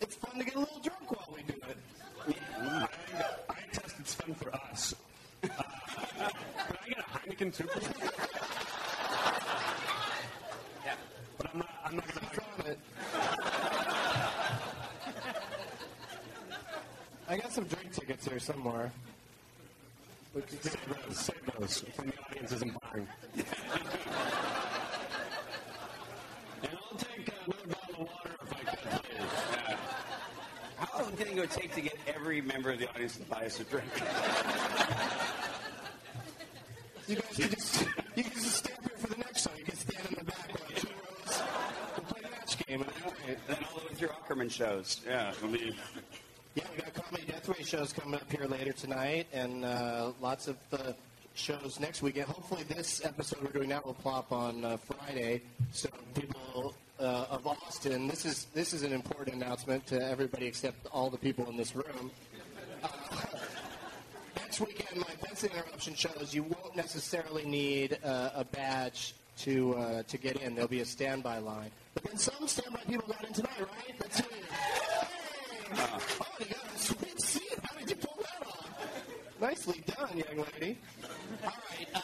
it's 0.01 0.15
fun 0.15 0.39
to 0.39 0.45
get 0.45 0.55
a 0.55 0.59
little 0.59 0.79
drunk 0.79 1.11
while 1.11 1.29
we 1.35 1.43
do 1.43 1.53
it. 1.69 1.77
I, 2.59 2.87
I 3.49 3.55
test 3.71 3.97
it's 3.99 4.15
fun 4.15 4.33
for 4.33 4.55
us. 4.55 4.95
Uh, 5.43 5.47
can 5.47 6.77
I 6.83 6.89
get 6.89 6.97
a 6.97 7.03
Heineken 7.03 7.55
too? 7.55 7.65
please? 7.65 7.87
Yeah. 10.83 10.95
But 11.37 11.49
I'm 11.53 11.59
not. 11.59 11.69
I'm 11.85 11.95
not 11.97 12.07
gonna. 12.15 12.65
on 12.65 12.71
it. 12.71 12.79
I 17.27 17.37
got 17.37 17.51
some 17.51 17.65
here 18.35 18.39
somewhere. 18.41 18.91
Save 20.59 20.77
those. 21.07 21.17
Save 21.17 21.45
those. 21.57 21.85
When 21.95 22.07
the 22.07 22.13
audience 22.29 22.51
isn't 22.51 22.73
buying. 22.81 23.07
And 26.61 26.69
I'll 26.73 26.97
take 26.97 27.31
another 27.45 27.67
bottle 27.69 27.93
of 27.93 27.99
water 27.99 28.31
if 28.43 28.51
I 28.51 28.55
could, 28.75 29.03
please. 29.03 29.35
How 30.77 31.01
long 31.01 31.11
do 31.11 31.19
you 31.19 31.25
think 31.25 31.37
it 31.37 31.39
would 31.39 31.51
take 31.51 31.73
to 31.75 31.81
get 31.81 31.97
every 32.07 32.41
member 32.41 32.71
of 32.71 32.79
the 32.79 32.89
audience 32.89 33.15
to 33.15 33.23
buy 33.23 33.45
us 33.45 33.61
a 33.61 33.63
drink? 33.63 33.87
You 37.07 37.17
guys 37.17 37.37
can 37.37 37.49
just 37.51 37.85
you 38.15 38.23
can 38.23 38.33
just 38.33 38.55
stand 38.55 38.79
here 38.81 38.97
for 38.97 39.07
the 39.13 39.17
next 39.17 39.43
show. 39.43 39.51
You 39.55 39.63
can 39.63 39.75
stand 39.75 40.07
in 40.09 40.15
the 40.15 40.23
back 40.23 40.49
like 40.49 40.75
two 40.75 40.87
rows. 40.87 41.41
We'll 41.95 42.05
play 42.07 42.21
a 42.25 42.31
match 42.31 42.65
game. 42.65 42.81
And 42.81 42.89
then, 43.27 43.37
then 43.45 43.57
all 43.71 43.79
the 43.79 43.85
way 43.85 43.93
through 43.93 44.09
Ackerman 44.09 44.49
shows. 44.49 45.01
Yeah, 45.05 45.29
it'll 45.29 45.49
be. 45.49 45.75
We 46.75 46.81
got 46.81 46.93
comedy 46.93 47.23
death 47.27 47.47
ray 47.47 47.63
shows 47.63 47.93
coming 47.93 48.15
up 48.15 48.29
here 48.29 48.47
later 48.47 48.73
tonight, 48.73 49.27
and 49.31 49.63
uh, 49.63 50.11
lots 50.19 50.47
of 50.47 50.57
uh, 50.73 50.91
shows 51.33 51.79
next 51.79 52.01
weekend. 52.01 52.27
Hopefully, 52.27 52.63
this 52.63 53.03
episode 53.05 53.41
we're 53.43 53.51
doing 53.51 53.69
now 53.69 53.81
will 53.85 53.93
plop 53.93 54.31
on 54.31 54.65
uh, 54.65 54.77
Friday, 54.77 55.41
so 55.71 55.89
people 56.15 56.73
uh, 56.99 57.27
of 57.29 57.47
Austin. 57.47 58.07
This 58.07 58.25
is 58.25 58.47
this 58.53 58.73
is 58.73 58.83
an 58.83 58.91
important 58.91 59.37
announcement 59.37 59.85
to 59.87 60.03
everybody 60.03 60.47
except 60.47 60.87
all 60.91 61.09
the 61.09 61.17
people 61.17 61.49
in 61.49 61.55
this 61.55 61.75
room. 61.75 62.11
Uh, 62.83 62.87
next 64.37 64.59
weekend, 64.59 64.97
my 64.97 65.13
Benson 65.23 65.51
Interruption 65.51 65.95
shows, 65.95 66.33
you 66.33 66.43
won't 66.43 66.75
necessarily 66.75 67.45
need 67.45 67.99
uh, 68.03 68.31
a 68.35 68.43
badge 68.43 69.13
to 69.39 70.03
to 70.07 70.17
get 70.17 70.41
in. 70.41 70.55
There'll 70.55 70.67
be 70.67 70.81
a 70.81 70.85
standby 70.85 71.37
line. 71.37 71.71
But 71.93 72.03
then 72.03 72.17
some 72.17 72.47
standby 72.47 72.81
people 72.87 73.07
got 73.07 73.23
in 73.25 73.33
tonight, 73.33 73.61
right? 73.61 74.04
Nicely 79.65 79.83
done, 79.87 80.17
young 80.17 80.45
lady. 80.53 80.77
All 81.43 81.49
right. 81.71 81.87
Uh, 81.95 82.01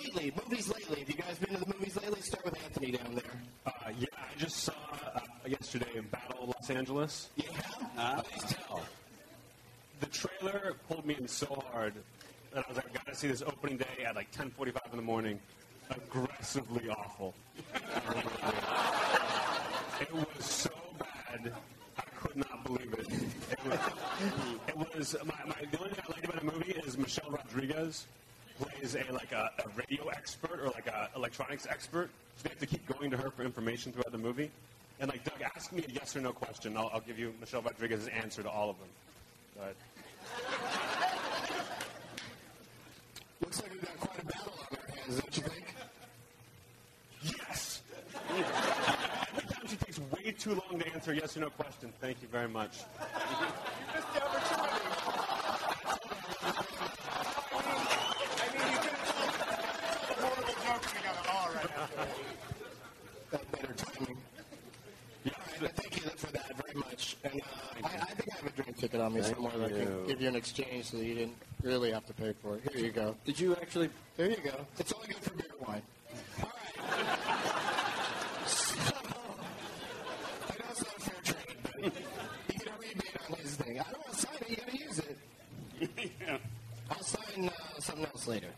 lately, 0.00 0.32
movies 0.42 0.68
lately. 0.68 1.00
Have 1.00 1.08
you 1.08 1.14
guys 1.14 1.38
been 1.38 1.54
to 1.54 1.60
the 1.60 1.66
movies 1.66 1.96
lately? 2.02 2.20
Start 2.20 2.44
with 2.44 2.64
Anthony 2.64 2.90
down 2.92 3.14
there. 3.14 3.24
Uh, 3.66 3.70
yeah, 3.96 4.06
I 4.16 4.38
just 4.38 4.56
saw 4.56 4.72
uh, 5.14 5.20
yesterday 5.46 6.00
Battle 6.10 6.42
of 6.42 6.48
Los 6.48 6.70
Angeles. 6.70 7.28
Yeah. 7.36 7.44
Uh, 7.96 8.22
Please 8.22 8.54
tell. 8.54 8.80
The 10.00 10.06
trailer 10.06 10.74
pulled 10.88 11.06
me 11.06 11.14
in 11.18 11.28
so 11.28 11.62
hard 11.70 11.94
that 12.52 12.64
I 12.64 12.68
was 12.68 12.76
like, 12.76 12.86
I 12.90 12.92
gotta 13.04 13.14
see 13.14 13.28
this 13.28 13.42
opening 13.42 13.76
day 13.76 14.04
at 14.04 14.16
like 14.16 14.32
10:45 14.32 14.90
in 14.90 14.96
the 14.96 15.02
morning. 15.02 15.38
Aggressively 15.90 16.88
awful. 16.88 17.34
it 20.00 20.12
was 20.12 20.44
so 20.44 20.70
bad, 20.98 21.52
I 21.98 22.02
could 22.16 22.36
not 22.36 22.64
believe 22.64 22.92
it. 22.94 23.06
It 23.50 24.76
was. 24.76 25.16
My, 25.24 25.34
my, 25.46 25.54
the 25.70 25.78
only 25.78 25.90
thing 25.90 26.04
I 26.08 26.12
liked 26.12 26.24
about 26.24 26.40
the 26.40 26.52
movie 26.52 26.72
is 26.86 26.96
Michelle 26.96 27.30
Rodriguez 27.30 28.06
plays 28.60 28.94
a 28.94 29.12
like 29.12 29.32
a, 29.32 29.50
a 29.64 29.68
radio 29.76 30.08
expert 30.08 30.60
or 30.60 30.66
like 30.66 30.86
a 30.86 31.08
electronics 31.16 31.66
expert. 31.68 32.10
So 32.36 32.44
they 32.44 32.50
have 32.50 32.58
to 32.60 32.66
keep 32.66 32.86
going 32.86 33.10
to 33.10 33.16
her 33.16 33.30
for 33.30 33.42
information 33.42 33.92
throughout 33.92 34.12
the 34.12 34.18
movie. 34.18 34.50
And 35.00 35.10
like 35.10 35.24
Doug, 35.24 35.42
ask 35.56 35.72
me 35.72 35.84
a 35.88 35.92
yes 35.92 36.14
or 36.14 36.20
no 36.20 36.32
question. 36.32 36.76
I'll, 36.76 36.90
I'll 36.92 37.00
give 37.00 37.18
you 37.18 37.32
Michelle 37.40 37.62
Rodriguez's 37.62 38.08
answer 38.08 38.42
to 38.42 38.50
all 38.50 38.70
of 38.70 38.76
them. 38.78 38.88
But 39.56 39.74
Looks 43.40 43.62
like 43.62 43.72
we've 43.72 43.82
got 43.82 44.00
quite 44.00 44.22
a 44.22 44.26
battle 44.26 44.52
on 44.70 44.76
our 44.78 44.96
hands, 44.96 45.20
don't 45.20 45.36
you 45.36 45.42
think? 45.42 45.74
Yes! 47.22 47.82
Every 48.30 49.54
time 49.54 49.66
she 49.66 49.76
takes 49.76 49.98
way 49.98 50.29
too 50.40 50.54
long 50.54 50.80
to 50.80 50.92
answer 50.94 51.12
yes 51.12 51.36
or 51.36 51.40
no 51.40 51.50
question. 51.50 51.92
Thank 52.00 52.22
you 52.22 52.28
very 52.28 52.48
much. 52.48 52.78
That 63.30 63.52
better 63.52 63.74
timing. 63.74 64.16
All 64.16 65.30
right, 65.30 65.60
but 65.60 65.70
thank 65.76 65.96
you 65.96 66.10
for 66.16 66.32
that 66.32 66.52
very 66.56 66.74
much. 66.74 67.16
And 67.22 67.40
uh, 67.40 67.44
I, 67.84 67.88
I 67.88 68.04
think 68.14 68.28
I 68.32 68.36
have 68.36 68.46
a 68.46 68.50
drink 68.62 68.76
ticket 68.76 69.00
on 69.00 69.12
me 69.14 69.22
somewhere 69.22 69.52
that 69.58 69.66
I 69.72 69.84
can 69.84 70.06
give 70.06 70.20
you 70.20 70.28
an 70.28 70.36
exchange 70.36 70.86
so 70.86 70.96
that 70.96 71.04
you 71.04 71.14
didn't 71.14 71.36
really 71.62 71.92
have 71.92 72.06
to 72.06 72.12
pay 72.14 72.32
for 72.42 72.56
it. 72.56 72.62
Here 72.72 72.86
you 72.86 72.90
go. 72.92 73.14
Did 73.24 73.38
you 73.38 73.54
actually? 73.56 73.90
There 74.16 74.30
you 74.30 74.38
go. 74.42 74.66
It's 74.78 74.92
only 74.92 75.08
good 75.08 75.18
for 75.18 75.34
beer 75.34 75.46
wine. 75.66 75.82
All 76.42 76.50
right. 76.50 77.06
So, 78.46 78.76
I 78.80 80.52
know 80.58 80.64
it's 80.70 80.82
not 80.82 80.96
a 80.96 81.00
fair 81.00 81.22
trade, 81.22 81.56
but 81.62 81.84
you 81.84 81.90
get 82.58 82.66
a 82.68 82.78
rebate 82.80 83.16
on 83.30 83.36
his 83.38 83.54
thing. 83.54 83.78
I 83.78 83.82
don't 83.84 83.98
want 84.00 84.12
to 84.12 84.18
sign 84.18 84.34
it. 84.40 84.50
You 84.50 84.56
got 84.56 84.68
to 84.70 84.78
use 84.78 84.98
it. 84.98 85.18
yeah. 86.20 86.38
I'll 86.90 87.02
sign 87.02 87.48
uh, 87.48 87.80
something 87.80 88.06
else 88.06 88.26
later. 88.26 88.48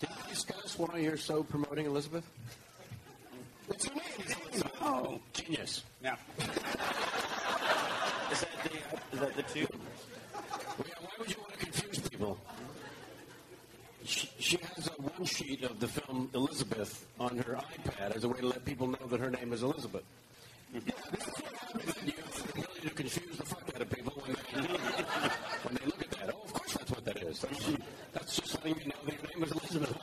Did 0.00 0.10
you 0.28 0.34
you're 1.00 1.16
so 1.16 1.42
promoting 1.42 1.86
Elizabeth? 1.86 2.24
What's 3.66 3.86
her 3.86 3.94
name? 3.94 4.04
Elizabeth. 4.50 4.72
Oh, 4.80 5.20
Genius. 5.32 5.84
yeah. 6.02 6.16
is 8.32 8.40
that 8.40 8.48
the 8.64 8.70
is 9.12 9.20
that 9.20 9.36
the 9.36 9.42
two? 9.42 9.60
Yeah, 9.60 9.66
why 11.00 11.10
would 11.18 11.30
you 11.30 11.36
want 11.40 11.52
to 11.52 11.58
confuse 11.58 11.98
people? 12.08 12.38
She, 14.04 14.30
she 14.38 14.56
has 14.74 14.86
a 14.86 15.02
one 15.02 15.24
sheet 15.26 15.64
of 15.64 15.80
the 15.80 15.88
film 15.88 16.30
Elizabeth 16.34 17.06
on 17.20 17.36
her 17.38 17.58
iPad 17.84 18.16
as 18.16 18.24
a 18.24 18.28
way 18.28 18.40
to 18.40 18.46
let 18.46 18.64
people 18.64 18.86
know 18.86 19.06
that 19.10 19.20
her 19.20 19.30
name 19.30 19.52
is 19.52 19.62
Elizabeth. 19.62 20.04
Yeah, 20.72 20.80
this 21.10 21.26
is 21.28 21.34
what 21.34 21.52
happens 21.56 21.96
when 21.96 22.06
you 22.06 22.12
have 22.16 22.32
the 22.42 22.50
ability 22.60 22.88
to 22.88 22.94
confuse 22.94 23.36
the 23.36 23.44
fuck 23.44 23.68
out 23.74 23.82
of 23.82 23.90
people 23.90 24.12
when 24.24 24.32
they, 24.34 24.68
when 25.64 25.74
they 25.74 25.84
look 25.86 26.02
at 26.02 26.10
that. 26.12 26.34
Oh, 26.34 26.42
of 26.44 26.52
course 26.54 26.72
that's 26.74 26.90
what 26.90 27.04
that 27.04 27.22
is. 27.22 27.40
That's, 27.40 27.66
that's 28.12 28.36
just 28.36 28.54
letting 28.56 28.80
you 28.80 28.86
know 28.86 28.96
that 29.04 29.14
your 29.14 29.30
name 29.34 29.44
is 29.44 29.52
Elizabeth. 29.52 29.96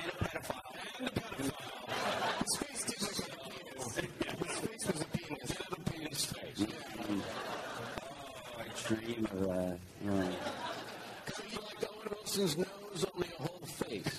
A 0.00 0.10
pedophile. 0.10 0.74
And 0.94 1.06
a 1.06 1.10
pedophile. 1.10 1.52
Space 4.48 4.88
is 4.88 5.00
penis 5.12 6.24
face. 6.26 6.62
I 8.58 8.60
dream 8.86 9.22
of 9.24 9.38
that. 9.40 9.78
Yeah. 10.04 10.30
So 11.32 11.42
you 11.50 11.58
like 11.58 11.82
Owen 11.90 12.08
Wilson's 12.10 12.54
nose, 12.58 13.04
only 13.14 13.28
a 13.28 13.42
whole 13.42 13.66
face. 13.66 14.18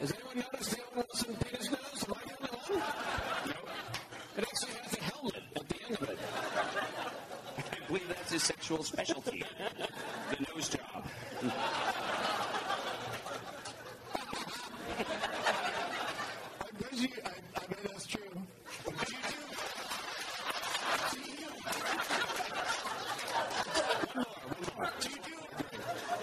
Has 0.00 0.10
anyone 0.12 0.36
noticed 0.52 0.70
the 0.70 0.78
Owen 0.96 1.04
Wilson 1.08 1.34
penis 1.36 1.68
nose? 1.70 2.04
Am 2.04 2.10
I 2.12 2.16
the 2.26 2.34
only 2.40 2.50
one? 2.50 2.86
No. 3.46 3.54
It 4.36 4.42
actually 4.48 4.74
has 4.82 4.92
a 4.94 5.02
helmet 5.02 5.44
at 5.56 5.64
the 5.68 5.76
end 5.86 5.94
of 5.96 6.02
it. 6.08 6.18
I 7.70 7.86
believe 7.86 8.08
that's 8.82 8.90
his 8.90 9.08
sexual 9.08 9.22
specialty. 9.22 9.44
the 10.30 10.36
nose 10.54 10.68
job. 10.68 11.04
I 16.60 16.66
bet 16.78 16.92
you, 16.92 17.08
I, 17.24 17.28
I 17.28 17.66
bet 17.68 17.82
that's 17.84 18.06
true. 18.06 18.20
Do 18.22 18.30
you 18.30 19.06
do, 24.52 24.68
do 25.00 25.08
you 25.08 25.16
do, 25.16 25.34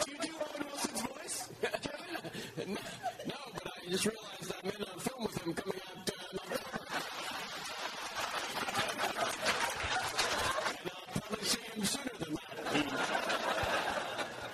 do 0.06 0.12
you 0.12 0.17
do 0.22 0.30
Owen 0.39 0.63
Wilson's 0.67 1.02
voice? 1.02 1.38
Kevin? 1.62 2.74
No, 2.74 2.82
no, 3.28 3.36
but 3.54 3.63
I 3.67 3.89
just 3.89 4.06
realized 4.06 4.52
I'm 4.63 4.69
in 4.69 4.76
a 4.82 4.86
film 5.00 5.24
with 5.24 5.38
him 5.41 5.54
coming 5.54 5.82
out 5.88 6.10
uh, 6.10 6.13
in 6.32 6.38
October. 6.39 6.80
And 10.80 10.89
I'll 10.91 11.22
probably 11.22 11.45
see 11.45 11.63
him 11.74 11.84
sooner 11.86 12.15
than 12.19 12.34
that. 12.34 12.41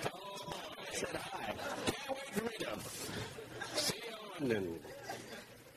Oh, 0.06 0.18
boy, 0.46 0.56
I 0.80 0.94
said 0.94 1.16
hi. 1.16 1.54
Can't 1.86 2.10
wait 2.10 2.28
for 2.32 2.44
me 2.44 2.50
to 2.58 3.78
see 3.80 4.00
Owen 4.40 4.50
and 4.56 4.68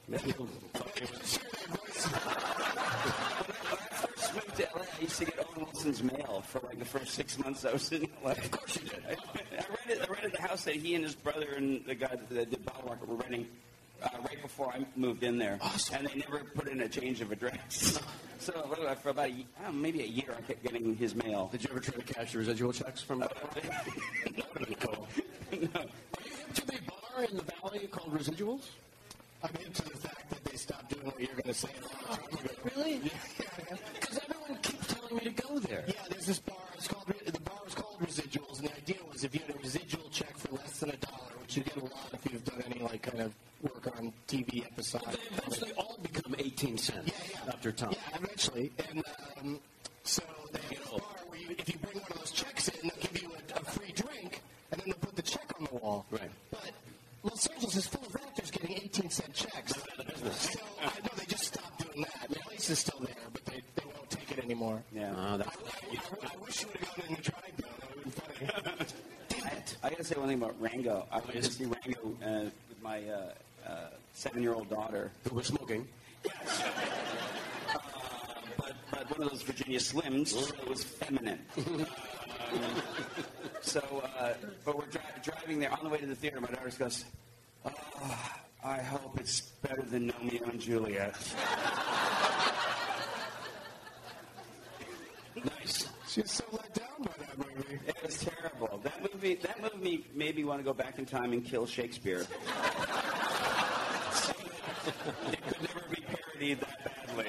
maybe 0.07 0.31
he'll 0.31 0.47
fucking 0.73 1.07
First 3.99 4.33
moved 4.33 4.55
to 4.57 4.63
LA, 4.75 4.81
I 4.81 5.01
used 5.01 5.17
to 5.19 5.25
get 5.25 5.37
Mail 6.03 6.43
for 6.47 6.59
like 6.61 6.79
the 6.79 6.85
first 6.85 7.13
six 7.13 7.37
months 7.37 7.65
I 7.65 7.73
was 7.73 7.91
in 7.91 8.07
LA. 8.23 8.31
Of 8.31 8.51
course 8.51 8.75
you 8.81 8.89
did. 8.89 9.03
I, 9.07 9.11
I 9.11 9.63
rented, 9.87 10.07
I 10.09 10.11
rented 10.13 10.31
the 10.33 10.41
house 10.41 10.63
that 10.65 10.75
he 10.75 10.95
and 10.95 11.03
his 11.03 11.15
brother 11.15 11.47
and 11.55 11.83
the 11.85 11.95
guy 11.95 12.15
that 12.29 12.49
did 12.49 12.65
Bottle 12.65 12.89
Rocket 12.89 13.07
were 13.07 13.15
renting 13.15 13.47
uh, 14.03 14.09
right 14.25 14.41
before 14.41 14.69
I 14.73 14.85
moved 14.95 15.23
in 15.23 15.37
there. 15.37 15.57
Awesome. 15.61 15.97
And 15.97 16.07
they 16.07 16.15
never 16.19 16.39
put 16.55 16.67
in 16.67 16.81
a 16.81 16.87
change 16.89 17.21
of 17.21 17.31
address. 17.31 17.99
so 18.39 18.53
uh, 18.53 18.95
for 18.95 19.09
about 19.09 19.27
a, 19.27 19.31
ye- 19.31 19.45
I 19.59 19.63
don't 19.65 19.75
know, 19.75 19.81
maybe 19.81 20.01
a 20.01 20.05
year, 20.05 20.33
I 20.37 20.41
kept 20.41 20.63
getting 20.63 20.95
his 20.95 21.15
mail. 21.15 21.49
Did 21.51 21.63
you 21.63 21.69
ever 21.71 21.79
try 21.79 21.95
to 22.01 22.13
cash 22.13 22.33
your 22.33 22.39
residual 22.41 22.71
checks 22.73 23.01
from? 23.01 23.19
that 23.19 23.33
would 24.57 24.67
be 24.67 24.75
cool. 24.75 25.07
no. 25.51 25.57
Are 25.81 26.21
you 26.23 26.31
hip 26.31 26.53
to 26.55 26.65
the 26.65 26.79
bar 26.87 27.23
in 27.29 27.35
the 27.37 27.43
valley 27.61 27.87
called 27.87 28.13
Residuals? 28.17 28.67
I'm 29.43 29.55
into 29.65 29.83
the 29.83 29.97
fact 29.97 30.29
that 30.31 30.43
they 30.43 30.57
stopped 30.57 30.89
doing 30.89 31.05
what 31.05 31.19
you're 31.19 31.29
going 31.29 31.43
to 31.43 31.53
say 31.53 31.69
a 31.79 32.09
long 32.09 32.17
time 32.17 32.25
ago. 32.39 32.49
Really? 32.75 32.93
Yeah, 33.03 33.11
yeah. 33.69 33.77
Because 33.99 34.19
everyone 34.19 34.61
keeps 34.61 34.93
telling 35.09 35.23
me 35.25 35.31
to 35.31 35.41
go 35.47 35.59
there. 35.59 35.83
Yeah, 35.87 35.93
there's 36.09 36.25
this 36.25 36.39
bar. 36.39 36.57
It's 36.75 36.87
called 36.87 37.05
the 37.07 37.39
bar 37.41 37.59
was 37.65 37.73
called 37.75 37.99
Residuals, 37.99 38.59
and 38.59 38.69
the 38.69 38.75
idea 38.77 38.97
was 39.11 39.23
if 39.23 39.33
you 39.33 39.41
had 39.45 39.55
a 39.55 39.59
residual 39.59 40.07
check 40.11 40.37
for 40.37 40.55
less 40.55 40.79
than 40.79 40.89
a 40.91 40.97
dollar, 40.97 41.33
which 41.41 41.57
you 41.57 41.63
get 41.63 41.75
a 41.77 41.83
lot 41.83 42.09
if 42.13 42.31
you've 42.31 42.43
done 42.45 42.63
any 42.69 42.81
like 42.81 43.01
kind 43.01 43.21
of 43.21 43.33
work 43.61 43.87
on 43.97 44.13
TV 44.27 44.65
episodes. 44.65 45.05
They 45.11 45.37
eventually 45.37 45.71
all 45.73 45.97
become 46.01 46.35
18 46.37 46.77
cents 46.77 47.11
Yeah, 47.11 47.13
yeah. 47.45 47.51
after 47.53 47.71
time. 47.71 47.91
Yeah, 47.91 48.17
eventually. 48.23 48.71
And 48.89 49.03
um, 49.41 49.59
so 50.03 50.23
they 50.53 50.59
have 50.61 50.69
this 50.69 50.89
bar 50.89 51.01
where 51.27 51.39
you, 51.39 51.47
if 51.57 51.67
you 51.67 51.75
bring 51.79 51.97
one 51.99 52.11
of 52.11 52.17
those 52.19 52.31
checks 52.31 52.67
in, 52.69 52.75
they'll 52.87 53.01
give 53.11 53.21
you 53.21 53.31
a, 53.55 53.59
a 53.59 53.63
free 53.65 53.91
drink, 53.93 54.41
and 54.71 54.79
then 54.79 54.85
they'll 54.87 54.95
put 54.95 55.15
the 55.15 55.21
check 55.21 55.51
on 55.59 55.67
the 55.69 55.75
wall. 55.75 56.05
Right. 56.11 56.31
But 56.51 56.71
Los 57.23 57.45
Angeles 57.47 57.75
is 57.75 57.87
full 57.87 58.05
of 58.05 58.15
actors 58.15 58.51
getting 58.51 58.77
18 58.77 59.09
cent 59.09 59.33
checks. 59.33 59.73
So 59.73 60.59
I 60.81 60.85
know 61.01 61.09
they 61.17 61.25
just 61.25 61.43
stopped 61.45 61.79
doing 61.85 62.05
that. 62.05 62.29
The 62.29 62.35
place 62.39 62.69
is 62.69 62.79
still 62.79 62.99
there, 63.01 63.15
but 63.33 63.43
they, 63.45 63.61
they 63.75 63.83
won't 63.85 64.09
take 64.09 64.31
it 64.31 64.38
anymore. 64.49 64.81
Yeah. 64.93 65.11
Uh, 65.13 65.33
I, 65.33 65.37
that, 65.37 65.47
I, 65.47 65.51
I 66.25 66.27
wish 66.43 66.61
you 66.61 66.67
would 66.69 66.77
have 66.77 66.95
gone 66.95 67.05
in 67.07 67.15
and 67.15 67.23
tried 67.23 67.53
though. 67.57 67.67
That 67.79 67.95
would 67.95 68.05
have 68.05 68.15
been 68.63 68.69
funny. 69.37 69.51
I, 69.83 69.87
I 69.87 69.89
got 69.89 69.97
to 69.99 70.03
say 70.03 70.15
one 70.15 70.27
thing 70.27 70.37
about 70.41 70.55
Rango. 70.59 71.05
I 71.11 71.19
went 71.19 71.31
to 71.33 71.43
see 71.43 71.65
Rango 71.65 72.15
uh, 72.25 72.43
with 72.67 72.81
my 72.81 73.03
uh, 73.07 73.31
uh, 73.67 73.71
seven-year-old 74.13 74.69
daughter. 74.69 75.11
who 75.29 75.35
was 75.35 75.45
smoking. 75.47 75.87
but, 76.23 76.33
but 78.91 79.09
one 79.17 79.23
of 79.23 79.29
those 79.31 79.41
Virginia 79.43 79.79
Slims, 79.79 80.29
so 80.29 80.53
it 80.55 80.67
was 80.69 80.83
feminine. 80.83 81.39
Um, 82.51 82.61
so, 83.61 83.79
uh, 84.17 84.33
but 84.65 84.75
we're 84.75 84.87
dri- 84.87 85.01
driving 85.21 85.59
there 85.59 85.71
on 85.71 85.83
the 85.83 85.89
way 85.89 85.99
to 85.99 86.07
the 86.07 86.15
theater. 86.15 86.41
My 86.41 86.47
daughter 86.47 86.65
just 86.65 86.79
goes, 86.79 87.05
oh, 87.63 87.71
"I 88.63 88.77
hope 88.81 89.19
it's 89.19 89.41
better 89.61 89.83
than 89.83 90.11
Romeo 90.19 90.45
and 90.45 90.59
Juliet." 90.59 91.13
Nice. 95.45 95.87
She 96.07 96.21
was 96.21 96.31
so 96.31 96.43
let 96.51 96.73
down 96.73 96.87
by 96.99 97.11
that 97.19 97.37
movie. 97.37 97.79
It 97.87 97.95
was 98.03 98.17
terrible. 98.19 98.79
That 98.83 99.01
movie, 99.01 99.35
that 99.35 99.61
movie 99.61 100.05
made 100.13 100.35
me 100.35 100.43
want 100.43 100.59
to 100.59 100.63
go 100.63 100.73
back 100.73 100.97
in 100.99 101.05
time 101.05 101.33
and 101.33 101.45
kill 101.45 101.65
Shakespeare. 101.65 102.19
it 105.31 105.47
could 105.47 105.61
never 105.61 105.81
be 105.89 106.01
parodied 106.01 106.59
that 106.61 106.83
badly. 107.07 107.27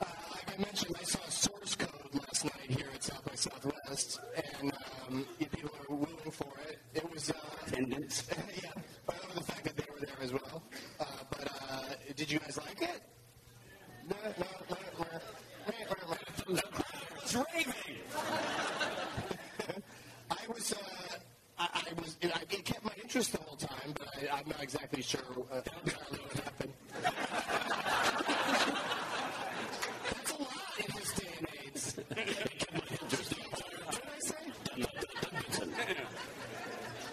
Uh, 0.00 0.06
like 0.32 0.54
I 0.54 0.62
mentioned, 0.62 0.96
I 0.98 1.04
saw 1.04 1.20
Source 1.28 1.74
Code 1.76 1.90
last 2.14 2.44
night 2.44 2.68
here 2.68 2.86
at 2.94 3.02
South 3.02 3.24
by 3.24 3.34
Southwest, 3.34 4.20
and 4.60 4.72
um, 5.08 5.26
you 5.38 5.46
people 5.46 5.70
are 5.88 5.94
willing 5.94 6.30
for 6.32 6.52
it. 6.68 6.78
It 6.94 7.12
was, 7.12 7.30
uh, 7.30 7.34
Attendance. 7.66 8.24
yeah, 8.62 8.70
I 9.08 9.12
love 9.12 9.34
the 9.34 9.42
fact 9.42 9.64
that 9.64 9.76
they 9.76 9.84
were 9.92 10.00
there 10.00 10.16
as 10.22 10.32
well. 10.32 10.62
Uh, 10.98 11.04
but 11.30 11.48
uh, 11.70 11.82
did 12.16 12.30
you 12.30 12.38
guys 12.38 12.56
like 12.58 12.82
it? 12.82 13.02
No, 14.08 14.16
no, 14.24 14.30
no, 14.38 14.46
no, 14.70 14.76
no, 14.98 15.06
no, 16.48 16.54
no. 16.54 16.62
It's 17.22 17.34
raving. 17.36 17.98
I 20.30 20.36
was, 20.52 20.72
uh, 20.72 20.76
I, 21.58 21.68
I 21.88 21.92
was, 22.00 22.16
it, 22.20 22.32
I, 22.34 22.40
it 22.50 22.64
kept 22.64 22.84
my 22.84 22.92
interest 23.00 23.32
the 23.32 23.38
whole 23.38 23.56
time, 23.56 23.94
but 23.96 24.08
I, 24.18 24.38
I'm 24.38 24.48
not 24.48 24.62
exactly 24.62 25.02
sure 25.02 25.20
uh, 25.52 25.56
entirely 25.84 26.18
what 26.18 26.44
happened. 26.44 26.72
That's 30.08 30.32
a 30.32 30.42
lot 30.42 30.78
in 30.78 30.86
this 30.96 31.12
day 31.12 31.28
and 31.38 31.46
age. 31.62 31.82
What 32.72 32.88
did 32.88 33.12
I 33.12 34.18
say? 34.20 34.36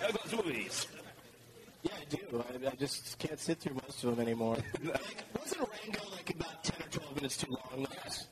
How 0.02 0.10
about 0.10 0.46
movies? 0.46 0.88
Yeah, 1.84 1.92
I 2.00 2.06
do. 2.06 2.44
I, 2.66 2.68
I 2.72 2.76
just 2.76 3.18
can't 3.20 3.40
sit 3.40 3.60
through 3.60 3.76
most 3.76 4.04
of 4.04 4.16
them 4.16 4.26
anymore. 4.26 4.58
like, 4.84 5.24
wasn't 5.40 5.62
Rango 5.70 6.10
like 6.12 6.30
about 6.34 6.64
10 6.64 6.82
or 6.88 6.90
12 6.90 7.16
minutes 7.16 7.38
too 7.38 7.52
long? 7.52 7.84
Like, 7.84 8.00
Yes. 8.06 8.28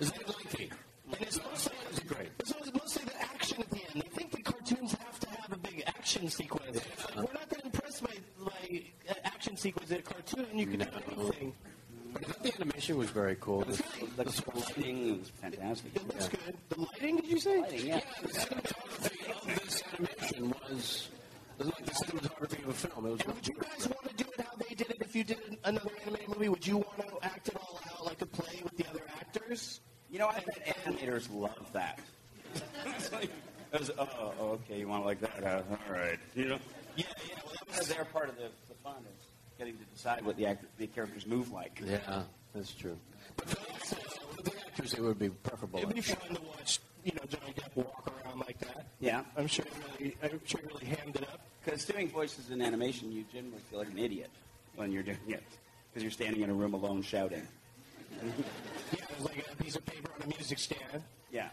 Is 0.00 0.12
that 0.12 0.26
lengthy? 0.28 0.70
and 1.12 1.22
it's 1.22 1.38
mostly, 1.42 1.72
It's 1.90 2.00
great. 2.00 2.28
it's 2.38 2.52
mostly 2.72 3.04
the 3.06 3.20
action 3.22 3.60
at 3.62 3.70
the 3.70 3.76
end. 3.76 3.94
They 4.02 4.08
think 4.10 4.30
the 4.30 4.42
cartoons 4.42 4.92
have 4.92 5.18
to 5.20 5.28
have 5.30 5.52
a 5.52 5.56
big 5.58 5.82
action 5.86 6.28
sequence. 6.28 6.76
Like, 6.76 7.16
we're 7.16 7.22
not 7.32 7.48
that 7.50 7.64
impressed 7.64 8.02
by, 8.04 8.12
by 8.44 8.82
uh, 9.10 9.14
action 9.24 9.56
sequence 9.56 9.90
in 9.90 9.98
a 9.98 10.02
cartoon. 10.02 10.46
You 10.58 10.66
can 10.66 10.80
do 10.80 10.86
anything. 11.16 11.54
But 12.12 12.22
I 12.88 12.90
thought 12.90 12.98
was 13.00 13.10
very 13.10 13.36
cool. 13.38 13.60
The, 13.60 13.82
Like 14.16 14.30
the 14.30 14.42
lighting 14.54 15.18
was 15.18 15.28
fantastic. 15.28 15.94
It 15.94 16.08
looks 16.08 16.28
good. 16.28 16.56
The 16.70 16.80
lighting, 16.80 17.16
did 17.16 17.26
you 17.26 17.38
say? 17.38 17.60
Lighting, 17.60 17.86
yeah. 17.86 18.00
the 18.22 18.28
cinematography 18.28 19.30
of 19.30 19.62
this 19.62 19.82
animation 19.92 20.54
was, 20.70 21.08
was 21.58 21.66
like 21.66 21.84
the 21.84 21.92
cinematography 21.92 22.62
of 22.62 22.68
a 22.70 22.72
film. 22.72 23.06
It 23.06 23.10
was 23.10 23.20
And 23.20 23.34
would 23.34 23.46
you 23.46 23.54
guys 23.60 23.88
want 23.88 24.08
to 24.08 24.14
do 24.14 24.24
it 24.38 24.40
how 24.40 24.56
they 24.56 24.74
did 24.74 24.90
it 24.90 24.96
if 25.00 25.14
you 25.14 25.22
did 25.22 25.58
another 25.64 25.90
animated 26.02 26.28
movie? 26.28 26.48
Would 26.48 26.66
you 26.66 26.78
want 26.78 27.08
to 27.08 27.18
act 27.22 27.48
it 27.48 27.56
all 27.56 27.78
out, 27.92 28.06
like 28.06 28.22
a 28.22 28.26
play 28.26 28.62
with 28.64 28.74
the 28.78 28.88
other 28.88 29.02
actors? 29.20 29.80
You 30.10 30.20
know, 30.20 30.28
I 30.28 30.40
bet 30.40 30.78
animators 30.86 31.28
love 31.30 31.70
that. 31.74 31.98
it's 32.86 33.12
like, 33.12 33.30
it 33.74 33.80
was, 33.80 33.90
oh, 33.98 34.08
oh, 34.40 34.44
okay, 34.52 34.78
you 34.78 34.88
want 34.88 35.02
it 35.02 35.06
like 35.06 35.20
that? 35.20 35.44
Huh? 35.44 35.76
All 35.88 35.94
right. 35.94 36.18
You 36.34 36.46
know? 36.46 36.58
Yeah, 36.96 37.04
yeah. 37.28 37.34
Well, 37.44 37.52
that 37.52 37.66
Because 37.66 37.88
they're 37.88 38.06
part 38.06 38.30
of 38.30 38.36
the, 38.36 38.48
the 38.68 38.74
fun 38.82 39.04
is 39.14 39.26
getting 39.58 39.76
to 39.76 39.84
decide 39.84 40.24
what 40.24 40.38
the, 40.38 40.46
act, 40.46 40.64
the 40.78 40.86
characters 40.86 41.26
move 41.26 41.52
like. 41.52 41.82
Yeah, 41.84 42.22
that's 42.58 42.72
true. 42.72 42.98
But 43.36 43.48
for 43.50 43.72
us, 43.74 43.92
uh, 43.92 44.42
the 44.42 44.52
actors, 44.66 44.94
it 44.94 45.00
would 45.00 45.18
be 45.18 45.30
preferable. 45.30 45.78
It'd 45.80 45.94
be 45.94 46.00
fun 46.00 46.34
to 46.34 46.42
watch, 46.42 46.80
you 47.04 47.12
know, 47.14 47.22
Johnny 47.28 47.54
Depp 47.54 47.76
walk 47.76 48.12
around 48.24 48.40
like 48.40 48.58
that. 48.58 48.86
Yeah. 49.00 49.22
I'm 49.36 49.46
sure 49.46 49.64
you 49.64 49.72
really, 49.98 50.16
I'm 50.22 50.40
sure 50.44 50.60
you 50.60 50.68
really 50.68 50.86
hammed 50.86 51.16
it 51.16 51.22
up. 51.22 51.40
Because 51.64 51.84
doing 51.84 52.08
voices 52.10 52.50
in 52.50 52.60
animation, 52.60 53.12
you 53.12 53.24
generally 53.32 53.60
feel 53.70 53.78
like 53.78 53.90
an 53.90 53.98
idiot 53.98 54.30
when 54.74 54.90
you're 54.90 55.02
doing 55.02 55.18
it. 55.28 55.44
Because 55.90 56.02
you're 56.02 56.10
standing 56.12 56.42
in 56.42 56.50
a 56.50 56.54
room 56.54 56.74
alone 56.74 57.02
shouting. 57.02 57.46
Yeah, 58.20 59.04
there's 59.10 59.24
like 59.24 59.46
a 59.52 59.56
piece 59.62 59.76
of 59.76 59.84
paper 59.86 60.10
on 60.16 60.22
a 60.24 60.34
music 60.34 60.58
stand. 60.58 61.02
Yeah. 61.30 61.50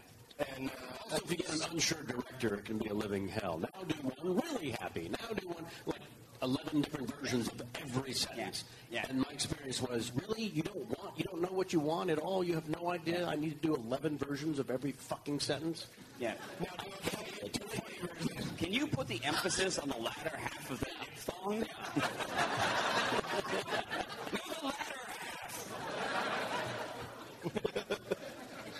And 0.56 0.68
uh, 0.70 0.72
Also, 1.04 1.24
if 1.24 1.30
you 1.30 1.36
get 1.36 1.52
an 1.54 1.60
unsure 1.70 2.02
director, 2.02 2.54
it 2.56 2.64
can 2.64 2.78
be 2.78 2.88
a 2.88 2.94
living 2.94 3.28
hell. 3.28 3.58
Now 3.58 3.84
do 3.86 3.94
one 4.02 4.42
really 4.52 4.70
happy. 4.70 5.08
Now 5.08 5.34
do 5.34 5.46
one 5.48 5.64
like 5.86 6.00
eleven 6.46 6.80
different 6.80 7.12
versions 7.20 7.48
of 7.48 7.62
every 7.82 8.12
sentence. 8.12 8.64
Yeah. 8.90 9.00
Yeah. 9.02 9.06
And 9.10 9.18
my 9.18 9.30
experience 9.32 9.82
was, 9.82 10.12
really, 10.14 10.44
you 10.44 10.62
don't 10.62 10.86
want, 10.96 11.18
you 11.18 11.24
don't 11.24 11.42
know 11.42 11.50
what 11.52 11.72
you 11.72 11.80
want 11.80 12.08
at 12.10 12.18
all. 12.18 12.44
You 12.44 12.54
have 12.54 12.68
no 12.68 12.90
idea. 12.90 13.26
I 13.26 13.34
need 13.36 13.60
to 13.60 13.68
do 13.68 13.74
eleven 13.74 14.16
versions 14.16 14.58
of 14.58 14.70
every 14.70 14.92
fucking 14.92 15.40
sentence. 15.40 15.86
Yeah. 16.20 16.34
now 16.60 16.66
do 16.78 16.86
a 16.88 17.10
funny, 17.10 17.50
do 17.52 17.60
a 17.64 17.68
funny 17.68 17.98
version. 18.08 18.56
Can 18.56 18.72
you 18.72 18.86
put 18.86 19.08
the 19.08 19.20
emphasis 19.24 19.78
on 19.78 19.88
the 19.88 19.96
latter 19.98 20.36
half 20.36 20.70
of 20.70 20.80
the 20.84 20.86
diphthong? 20.86 21.66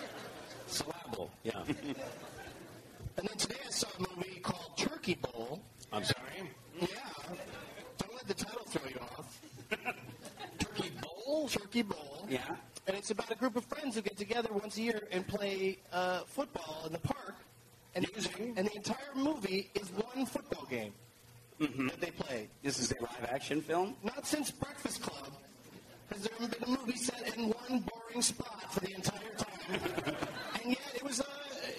Syllable. 0.67 1.31
Yeah. 1.43 1.63
And 3.19 3.27
then 3.27 3.39
today 3.39 3.57
I 3.67 3.71
saw 3.71 3.87
a 3.99 4.01
movie 4.19 4.41
called 4.43 4.77
Turkey 4.77 5.15
Bowl. 5.15 5.63
I'm 5.91 6.05
sorry. 6.05 6.51
Yeah. 6.79 6.87
Don't 7.97 8.13
let 8.15 8.29
the 8.29 8.35
title 8.35 8.61
throw 8.67 8.87
you 8.91 9.01
off. 9.01 9.41
Turkey 10.59 10.91
bowl. 11.55 11.63
Turkey 11.63 11.83
Bowl. 11.83 12.27
Yeah. 12.29 12.41
And 12.87 12.97
it's 12.97 13.11
about 13.11 13.31
a 13.31 13.35
group 13.35 13.57
of 13.57 13.65
friends 13.65 13.97
who 13.97 14.03
get 14.03 14.17
together 14.17 14.49
once 14.53 14.77
a 14.77 14.83
year 14.83 15.03
and 15.11 15.27
play 15.27 15.79
uh, 15.93 16.21
football 16.27 16.85
in 16.87 16.93
the 16.93 16.99
park. 17.01 17.35
And, 17.95 18.07
and 18.57 18.69
the 18.69 18.77
entire 18.77 19.15
movie 19.15 19.71
is 19.75 19.89
one 19.91 20.27
football 20.27 20.67
game 20.67 20.93
that 21.59 22.01
they 22.01 22.11
play. 22.11 22.49
This 22.63 22.79
is 22.79 22.93
a 22.93 23.03
live 23.03 23.29
action 23.31 23.63
film? 23.63 23.97
Not 24.05 24.27
since 24.27 24.51
Breakfast 24.51 25.03
Club 25.03 25.33
has 26.13 26.23
there 26.23 26.33
ever 26.39 26.49
been 26.49 26.63
a 26.65 26.79
movie 26.79 26.97
set 26.97 27.37
in 27.37 27.49
one 27.49 27.81
boring 27.81 28.23
spot 28.23 28.73
for 28.73 28.81
the 28.81 28.95
entire 28.95 29.33
time. 29.37 29.81
and 30.63 30.71
yet 30.71 30.93
it 30.95 31.03
was 31.03 31.21
uh, 31.21 31.25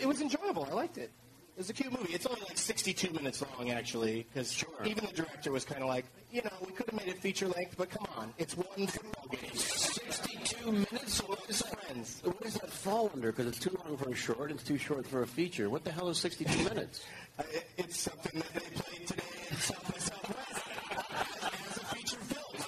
it 0.01 0.07
was 0.07 0.21
enjoyable. 0.21 0.67
I 0.69 0.73
liked 0.73 0.97
it. 0.97 1.11
It 1.55 1.61
was 1.61 1.69
a 1.69 1.73
cute 1.73 1.91
movie. 1.91 2.13
It's 2.13 2.25
only 2.27 2.41
like 2.41 2.57
62 2.57 3.11
minutes 3.13 3.41
long, 3.41 3.71
actually, 3.71 4.27
because 4.31 4.63
even 4.85 5.05
the 5.05 5.11
director 5.11 5.51
was 5.51 5.65
kind 5.65 5.81
of 5.81 5.87
like, 5.87 6.05
you 6.31 6.43
know, 6.43 6.51
we 6.63 6.71
could 6.71 6.85
have 6.85 6.99
made 6.99 7.07
it 7.07 7.17
feature 7.17 7.47
length, 7.47 7.75
but 7.77 7.89
come 7.89 8.05
on, 8.15 8.31
it's 8.37 8.55
one 8.55 8.85
football. 8.85 9.16
62 9.53 10.71
minutes 10.71 11.21
with 11.27 11.45
his 11.45 11.61
friends. 11.61 12.21
What 12.23 12.41
does 12.41 12.53
that 12.55 12.69
fall 12.69 13.09
under? 13.13 13.31
Because 13.31 13.47
it's 13.47 13.59
too 13.59 13.77
long 13.85 13.97
for 13.97 14.09
a 14.09 14.15
short, 14.15 14.51
it's 14.51 14.63
too 14.63 14.77
short 14.77 15.05
for 15.07 15.21
a 15.23 15.27
feature. 15.27 15.69
What 15.69 15.83
the 15.83 15.91
hell 15.91 16.09
is 16.09 16.17
62 16.19 16.63
minutes? 16.63 17.03
Uh, 17.39 17.43
it- 17.53 17.67
it's 17.77 17.99
something 17.99 18.39
that 18.41 18.51
they 18.51 18.59
played 18.81 19.05
today 19.07 19.23
in 19.51 19.57
South 19.57 19.93
by 19.93 19.99
Southwest 19.99 20.63
as 21.69 21.77
a 21.77 21.85
feature 21.85 22.17
film. 22.17 22.65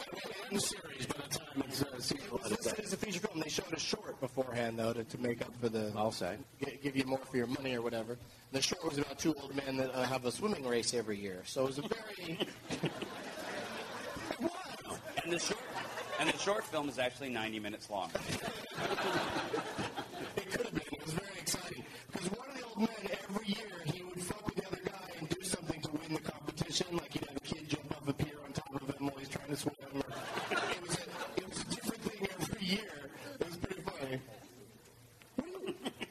The 0.52 0.60
series 0.60 1.06
by 1.08 1.24
the 1.28 1.39
time 1.39 1.63
it's 1.67 1.82
uh, 1.82 2.00
season 2.00 2.26
It 2.28 2.32
was 2.43 2.52
listed 2.52 2.86
as 2.86 2.93
a 2.93 2.98
feature 2.98 3.19
film. 3.19 3.39
They 3.43 3.50
showed 3.50 3.74
a 3.74 3.80
short 3.80 4.19
beforehand, 4.22 4.78
though, 4.78 4.93
to, 4.93 5.04
to 5.04 5.17
make 5.17 5.41
up 5.41 5.52
for 5.60 5.69
the. 5.69 5.91
I'll 5.95 6.12
say. 6.12 6.38
gi- 6.63 6.78
Give 6.84 6.95
you 6.95 7.06
more 7.06 7.17
for 7.17 7.38
your 7.38 7.48
money 7.48 7.74
or 7.76 7.82
whatever. 7.82 8.19
The 8.52 8.62
short 8.62 8.86
was 8.88 9.00
about 9.00 9.17
two 9.17 9.34
old 9.41 9.56
men 9.56 9.78
that 9.78 9.89
uh, 9.95 10.04
have 10.04 10.26
a 10.26 10.32
swimming 10.32 10.67
race 10.67 10.93
every 10.93 11.17
year. 11.17 11.41
So 11.45 11.63
it 11.63 11.67
was 11.69 11.78
a 11.80 11.82
very. 11.82 12.38
And 15.24 15.34
the 15.34 15.39
short 15.39 15.60
and 16.20 16.30
the 16.30 16.38
short 16.38 16.64
film 16.66 16.90
is 16.90 17.00
actually 17.00 17.30
90 17.30 17.60
minutes 17.60 17.90
long. 17.90 18.12
It 20.36 20.52
could 20.52 20.66
have 20.66 20.74
been. 20.74 20.84
It 20.92 21.04
was 21.06 21.14
very 21.14 21.40
exciting. 21.40 21.84
Because 22.12 22.28
one 22.32 22.48
of 22.50 22.56
the 22.58 22.64
old 22.66 22.80
men, 22.80 22.90
every 23.12 23.48
year, 23.48 23.68
he 23.86 24.04
would 24.04 24.22
fuck 24.22 24.46
with 24.46 24.56
the 24.56 24.68
other 24.68 24.82
guy 24.86 25.12
and 25.20 25.30
do 25.30 25.42
something 25.44 25.82
to 25.82 25.90
win 25.92 26.14
the 26.14 26.20
competition. 26.20 26.88
Like 26.94 27.12
he'd 27.14 27.26
have 27.28 27.36
a 27.36 27.40
kid 27.42 27.68
jump 27.70 27.92
off 27.92 28.08
a 28.08 28.14
pier 28.14 28.38
on 28.46 28.54
top 28.54 28.74
of 28.74 28.96
him 28.96 29.06
while 29.08 29.16
he's 29.18 29.30
trying 29.30 29.48
to 29.50 29.56
swim. 29.58 29.76
Or, 29.94 30.00
it, 30.00 30.82
was 30.82 30.96
a, 30.96 31.02
it 31.38 31.50
was 31.50 31.62
a 31.62 31.66
different 31.76 32.02
thing 32.04 32.28
every 32.40 32.66
year. 32.66 33.10
It 33.40 33.46
was 33.48 33.58
pretty 33.58 33.82
funny. 33.82 34.22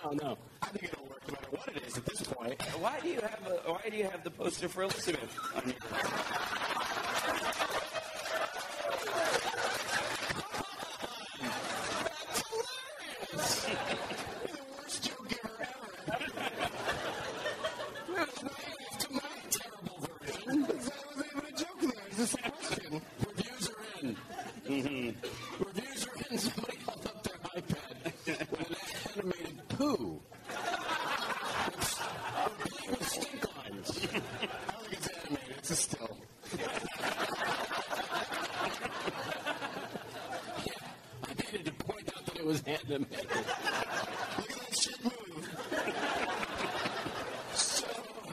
No, 0.03 0.11
no. 0.13 0.39
I 0.63 0.67
think 0.67 0.85
it'll 0.85 1.05
work 1.07 1.23
no 1.29 1.35
matter 1.35 1.49
what 1.51 1.69
it 1.77 1.83
is 1.87 1.99
at 1.99 2.07
this 2.07 2.23
point. 2.23 2.61
Why 2.79 2.99
do 3.01 3.09
you 3.09 3.21
have 3.21 3.47
a, 3.47 3.71
Why 3.73 3.89
do 3.91 3.97
you 3.97 4.05
have 4.05 4.25
the 4.25 4.31
poster 4.31 4.69
for 4.69 4.83
Elizabeth 4.83 5.37
on 5.55 5.63
your? 5.67 5.77
You're 13.31 14.57
the 14.57 14.63
worst 14.77 15.05
joke 15.05 15.29
giver 15.29 15.51
ever. 15.61 15.77
That's 18.17 18.43
not 18.43 19.01
to 19.01 19.13
my 19.13 19.23
terrible 19.51 19.99
version. 20.01 20.63
That 20.63 20.81
wasn't 21.07 21.27
even 21.31 21.45
a 21.45 21.53
joke 21.59 21.81
there. 21.81 22.05
It's 22.09 22.17
just 22.19 22.35
a 22.35 22.51
question. 22.51 22.93
Reviews 23.27 23.69
are 23.71 23.83
in. 24.03 24.17
Mm-hmm. 24.67 25.65
Reviews 25.65 26.07
are 26.07 26.17
in. 26.31 26.39
Somebody 26.39 26.77
held 26.87 27.07
up 27.07 27.23
their 27.23 27.39
iPad 27.63 28.51
with 28.51 28.71
an 28.71 28.77
animated 29.23 29.69
poo. 29.69 30.21
With, 32.65 32.91
with 32.91 33.09
stink 33.09 33.43
lines. 33.57 33.89
I 33.91 34.07
don't 34.07 34.83
think 34.83 34.93
it's 34.93 35.09
animated. 35.09 35.57
It's 35.59 35.71
a 35.71 35.77
still. 35.77 36.17
I 41.23 41.27
needed 41.53 41.65
to 41.67 41.73
point 41.85 42.09
out 42.17 42.23
that 42.27 42.37
it 42.37 42.45
was 42.47 42.63
animated. 42.63 43.09
Look 43.11 43.41
at 44.51 44.59
that 44.59 44.77
shit 44.77 45.05
move. 45.05 45.49
So, 47.55 47.87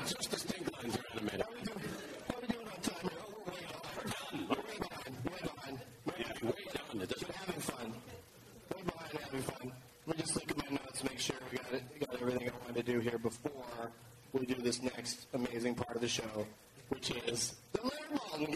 just 0.05 0.31
the 0.31 0.39
stink 0.39 0.65
lines 0.83 0.95
are 0.97 1.03
animated. 1.13 1.41
How 1.41 1.47
are 1.47 2.41
we 2.41 2.47
doing 2.47 2.67
on 2.67 2.81
time 2.81 3.01
here? 3.01 3.11
Oh, 3.21 3.29
we're 3.45 4.55
way 4.55 4.77
behind. 4.79 5.13
We're 5.23 5.31
way 5.31 5.41
behind. 5.41 5.77
Way 6.05 6.13
behind. 6.15 6.41
Way 6.41 6.49
Way 6.49 6.63
down. 6.73 7.01
It 7.01 7.09
doesn't 7.09 7.27
We're 7.27 7.35
having 7.35 7.61
fun. 7.61 7.89
Way 8.75 8.81
behind 8.83 9.11
having 9.23 9.41
fun. 9.41 9.71
Let 10.07 10.17
me 10.17 10.23
just 10.23 10.35
look 10.35 10.49
at 10.51 10.57
my 10.57 10.77
notes, 10.77 11.03
make 11.03 11.19
sure 11.19 11.35
we 11.51 11.57
got 11.57 11.73
it, 11.73 11.83
got 11.99 12.21
everything 12.21 12.49
I 12.49 12.51
wanted 12.65 12.85
to 12.85 12.91
do 12.93 12.99
here 12.99 13.17
before 13.17 13.91
we 14.33 14.45
do 14.45 14.55
this 14.55 14.81
next 15.07 15.27
amazing 15.33 15.73
part 15.73 15.95
of 15.95 16.01
the 16.01 16.07
show, 16.07 16.45
which 16.89 17.11
is 17.11 17.55
the 17.71 17.81
Learn 17.81 18.45
game. 18.45 18.55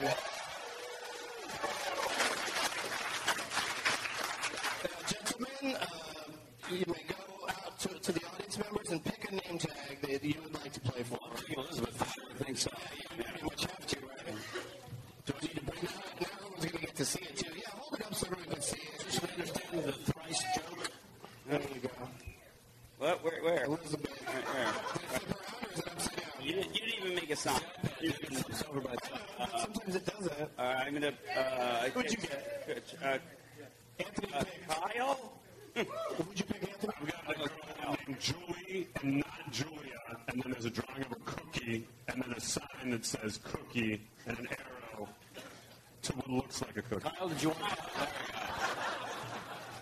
Now, 0.00 0.14
gentlemen, 5.08 5.76
uh, 5.80 5.86
you 6.70 6.84
may 6.86 7.04
go 7.08 7.48
out 7.48 7.80
to, 7.80 7.88
to 7.88 8.12
the 8.12 8.20
audience 8.32 8.58
members 8.58 8.90
and 8.90 9.04
pick 9.04 9.28
a 9.28 9.34
name 9.34 9.58
tag 9.58 10.00
that 10.02 10.24
you 10.24 10.34
would 10.44 10.54
like 10.54 10.72
to 10.72 10.80
play 10.80 11.02
for. 11.02 11.18
Elizabeth, 11.56 12.14
I 12.40 12.44
think 12.44 12.58
so. 12.58 12.70
You 13.16 13.24
pretty 13.24 13.44
much 13.44 13.62
have 13.62 13.86
to, 13.86 13.96
right? 14.06 14.36
Do 15.26 15.32
I 15.36 15.42
need 15.42 15.54
to 15.54 15.64
bring 15.64 15.80
that 15.82 15.94
up? 15.94 16.20
Now 16.20 16.26
everyone's 16.36 16.64
going 16.64 16.70
to 16.70 16.78
get 16.78 16.94
to 16.94 17.04
see 17.04 17.24
it, 17.24 17.36
too. 17.36 17.52
Yeah, 17.56 17.70
hold 17.72 17.94
it 18.00 18.06
up 18.06 18.14
so 18.14 18.26
everyone 18.30 18.54
can 18.54 18.62
see 18.62 18.82
it. 18.82 19.12
Should 19.12 19.24
I 19.24 19.32
understand 19.32 19.82
the 19.82 19.92
thrice 19.92 20.44
joke? 20.54 20.90
There 21.48 21.60
you 21.74 21.80
go. 21.80 21.90
What? 22.98 23.24
Where? 23.24 23.42
Where? 23.42 23.64
Elizabeth. 23.64 24.10
Where? 24.26 24.42
where? 24.42 24.72
Flip 24.72 25.30
around 25.30 25.54
or 25.64 25.72
is 25.72 25.78
it 25.78 25.88
upside 25.88 26.16
down? 26.16 26.32
You, 26.42 26.52
didn't, 26.54 26.74
you 26.74 26.80
didn't 26.80 27.04
even 27.04 27.14
make 27.14 27.30
a 27.30 27.36
sign. 27.36 27.60
It's 28.00 28.64
over 28.68 28.80
by 28.80 28.90
the 28.90 28.96
time. 28.96 29.20
But 29.38 29.60
sometimes 29.60 29.94
it 29.94 30.06
doesn't. 30.06 30.32
Uh, 30.32 30.62
I'm 30.62 30.94
gonna. 30.94 31.12
Uh, 31.36 31.88
Who'd 31.90 32.10
you 32.10 32.16
get? 32.18 32.94
Uh, 33.02 33.18
Anthony 34.00 34.32
uh, 34.34 34.44
picked. 34.44 34.68
Kyle. 34.68 35.32
Who'd 35.74 36.38
you 36.40 36.44
pick, 36.44 36.68
Anthony? 36.70 36.92
I've 37.28 37.36
got 37.38 37.46
a 37.46 37.82
girl 37.82 37.96
named 38.06 38.20
Julie 38.20 38.88
and 39.00 39.16
not 39.18 39.52
Julia, 39.52 40.00
and 40.28 40.42
then 40.42 40.52
there's 40.52 40.64
a 40.64 40.70
drawing 40.70 41.02
of 41.02 41.12
a 41.12 41.20
cookie, 41.24 41.86
and 42.08 42.22
then 42.22 42.32
a 42.32 42.40
sign 42.40 42.90
that 42.90 43.04
says 43.04 43.38
cookie, 43.44 44.00
and 44.26 44.38
an 44.40 44.48
arrow 44.48 45.08
to 46.02 46.12
what 46.12 46.47
looks 46.60 46.76
like 46.76 46.84
a 46.84 46.88
cookie. 46.88 47.16
Kyle, 47.16 47.28
did 47.28 47.42
you 47.42 47.48
want 47.50 47.60
to? 47.60 47.66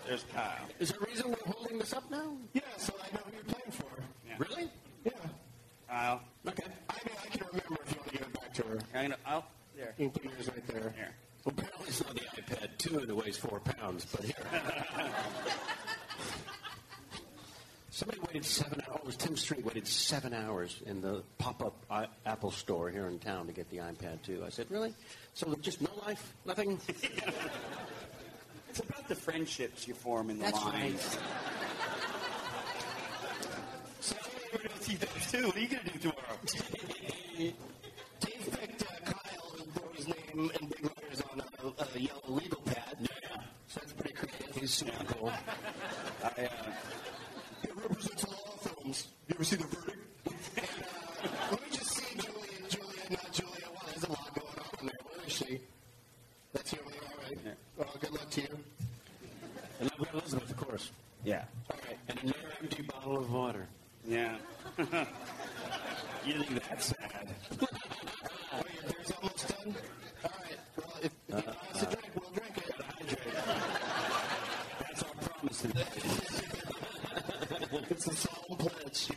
There's 0.06 0.24
Kyle. 0.34 0.52
Is 0.78 0.90
there 0.90 0.98
a 1.00 1.06
reason 1.06 1.30
we're 1.30 1.52
holding 1.52 1.78
this 1.78 1.92
up 1.92 2.10
now? 2.10 2.36
Yeah, 2.52 2.60
so 2.76 2.92
I 3.00 3.14
know 3.14 3.20
who 3.24 3.32
you're 3.32 3.44
playing 3.44 3.70
for. 3.70 3.86
Really? 4.38 4.70
Yeah. 5.04 5.12
Kyle. 5.88 6.20
Okay. 6.46 6.64
I 6.90 6.94
mean, 7.06 7.16
I 7.24 7.28
can 7.28 7.46
remember 7.46 7.78
if 7.86 7.90
you 7.92 7.96
want 7.98 8.08
to 8.08 8.18
give 8.18 8.22
it 8.22 8.32
back 8.34 8.54
to 8.54 8.62
her. 8.64 8.78
I'm 8.94 9.02
gonna. 9.02 9.16
I'll. 9.24 9.46
There. 9.76 9.94
You 9.98 10.10
can 10.10 10.20
put 10.20 10.24
yours 10.24 10.48
right 10.48 10.66
there. 10.66 10.94
Here. 10.96 11.14
Well, 11.44 11.54
apparently 11.58 11.88
it's 11.88 12.02
not 12.04 12.14
the 12.14 12.20
iPad 12.20 12.78
2 12.78 12.98
and 12.98 13.10
it 13.10 13.16
weighs 13.16 13.36
four 13.36 13.60
pounds, 13.60 14.06
but 14.06 14.24
here. 14.24 14.34
Somebody 17.90 18.20
waited 18.20 18.44
seven 18.44 18.80
hours. 18.80 18.85
was 18.85 18.85
Tim 18.85 18.85
Street 19.46 19.64
waited 19.64 19.86
seven 19.86 20.34
hours 20.34 20.82
in 20.86 21.00
the 21.00 21.22
pop-up 21.38 21.76
I- 21.88 22.08
Apple 22.26 22.50
store 22.50 22.90
here 22.90 23.06
in 23.06 23.20
town 23.20 23.46
to 23.46 23.52
get 23.52 23.70
the 23.70 23.76
iPad 23.76 24.20
2. 24.24 24.42
I 24.44 24.48
said, 24.48 24.66
really? 24.70 24.92
So 25.34 25.54
just 25.60 25.80
no 25.80 25.88
life? 26.04 26.34
Nothing? 26.44 26.80
It's 28.68 28.80
about 28.80 29.06
the 29.08 29.14
friendships 29.14 29.86
you 29.88 29.94
form 29.94 30.28
in 30.30 30.38
the 30.38 30.44
That's 30.46 30.62
lines. 30.64 31.16
So 34.00 34.16
you're 34.52 34.58
going 34.60 34.76
to 34.76 34.84
see 34.84 34.96
those 34.96 35.30
too. 35.32 35.46
What 35.46 35.56
are 35.56 35.60
you 35.60 35.68
going 35.68 35.84
to 35.84 35.90
do 35.92 35.98
tomorrow? 36.00 36.38
Dave 37.38 38.50
picked 38.50 38.82
uh, 38.82 38.86
Kyle 39.12 39.54
and 39.58 39.76
wrote 39.80 39.94
his 39.96 40.08
name 40.08 40.50
in 40.60 40.68
big 40.68 40.82
letters 40.82 41.22
on 41.32 41.40
a, 41.40 41.84
a 41.96 41.98
yellow 41.98 42.20
legal 42.28 42.60
pad. 42.66 42.96
Yeah. 43.00 43.08
So 43.68 43.80
that's 43.80 43.92
pretty 43.94 44.14
creative. 44.14 44.56
He's 44.56 44.74
super 44.74 45.04
cool. 45.14 45.32
I, 46.22 46.26
uh, 46.26 46.48
It 47.62 47.76
represents 47.76 48.25
firms. 49.36 49.48
See 49.48 49.56
the 49.56 49.64
verdict? 49.64 49.96
and, 50.26 51.32
uh, 51.32 51.48
let 51.50 51.60
me 51.62 51.66
just 51.76 51.90
see 51.90 52.14
Julia, 52.18 52.68
Julia, 52.68 53.10
not 53.10 53.32
Julia. 53.32 53.52
Wow, 53.74 53.80
there's 53.88 54.04
a 54.04 54.08
lot 54.08 54.34
going 54.34 54.58
on 54.80 54.86
there. 54.86 54.94
Where 55.04 55.26
is 55.26 55.32
she? 55.32 55.60
That's 56.52 56.72
you 56.72 56.78
over 56.80 56.90
there, 56.90 57.00
all 57.02 57.22
right. 57.22 57.38
Yeah. 57.44 57.52
Well, 57.76 57.88
good 58.00 58.12
luck 58.12 58.30
to 58.30 58.40
you. 58.42 58.48
And 59.80 59.90
I've 59.92 59.98
got 59.98 60.14
Elizabeth, 60.14 60.50
of 60.50 60.56
course. 60.56 60.90
yeah. 61.24 61.44
All 61.70 61.76
right. 61.86 61.98
And 62.08 62.18
another 62.22 62.38
empty 62.62 62.82
bottle 62.82 63.18
of 63.18 63.32
water. 63.32 63.66
Yeah. 64.06 64.36
you 64.78 64.84
think 66.42 66.62
that's 66.68 66.86
sad? 66.86 67.34
Oh, 67.60 67.66
your 68.72 68.92
beer's 68.92 69.10
almost 69.12 69.48
done? 69.48 69.76
All 70.24 70.30
right. 70.40 70.58
Well, 70.76 70.92
if, 71.02 71.12
if 71.28 71.34
you 71.36 71.42
buy 71.42 71.52
us 71.74 71.82
a 71.82 71.86
drink, 71.86 72.10
we'll 72.14 72.30
drink 72.30 72.56
it. 72.56 72.74
That's 74.80 75.02
our 75.02 75.14
promise 75.14 75.60
today. 75.60 75.84
It's 77.88 78.06
a 78.08 78.14
solemn 78.14 78.58
pledge. 78.58 79.08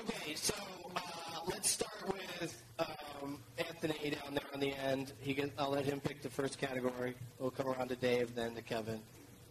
okay, 0.00 0.34
so 0.34 0.54
uh, 0.96 1.00
let's 1.48 1.70
start 1.70 2.12
with 2.12 2.62
um, 2.78 3.38
Anthony 3.58 4.10
down 4.10 4.34
there 4.34 4.44
on 4.54 4.60
the 4.60 4.72
end. 4.74 5.12
He 5.20 5.34
can, 5.34 5.52
I'll 5.58 5.70
let 5.70 5.84
him 5.84 6.00
pick 6.00 6.19
the 6.30 6.42
first 6.42 6.58
category. 6.58 7.14
We'll 7.38 7.50
come 7.50 7.68
around 7.68 7.88
to 7.88 7.96
Dave, 7.96 8.34
then 8.34 8.54
to 8.54 8.62
Kevin, 8.62 9.00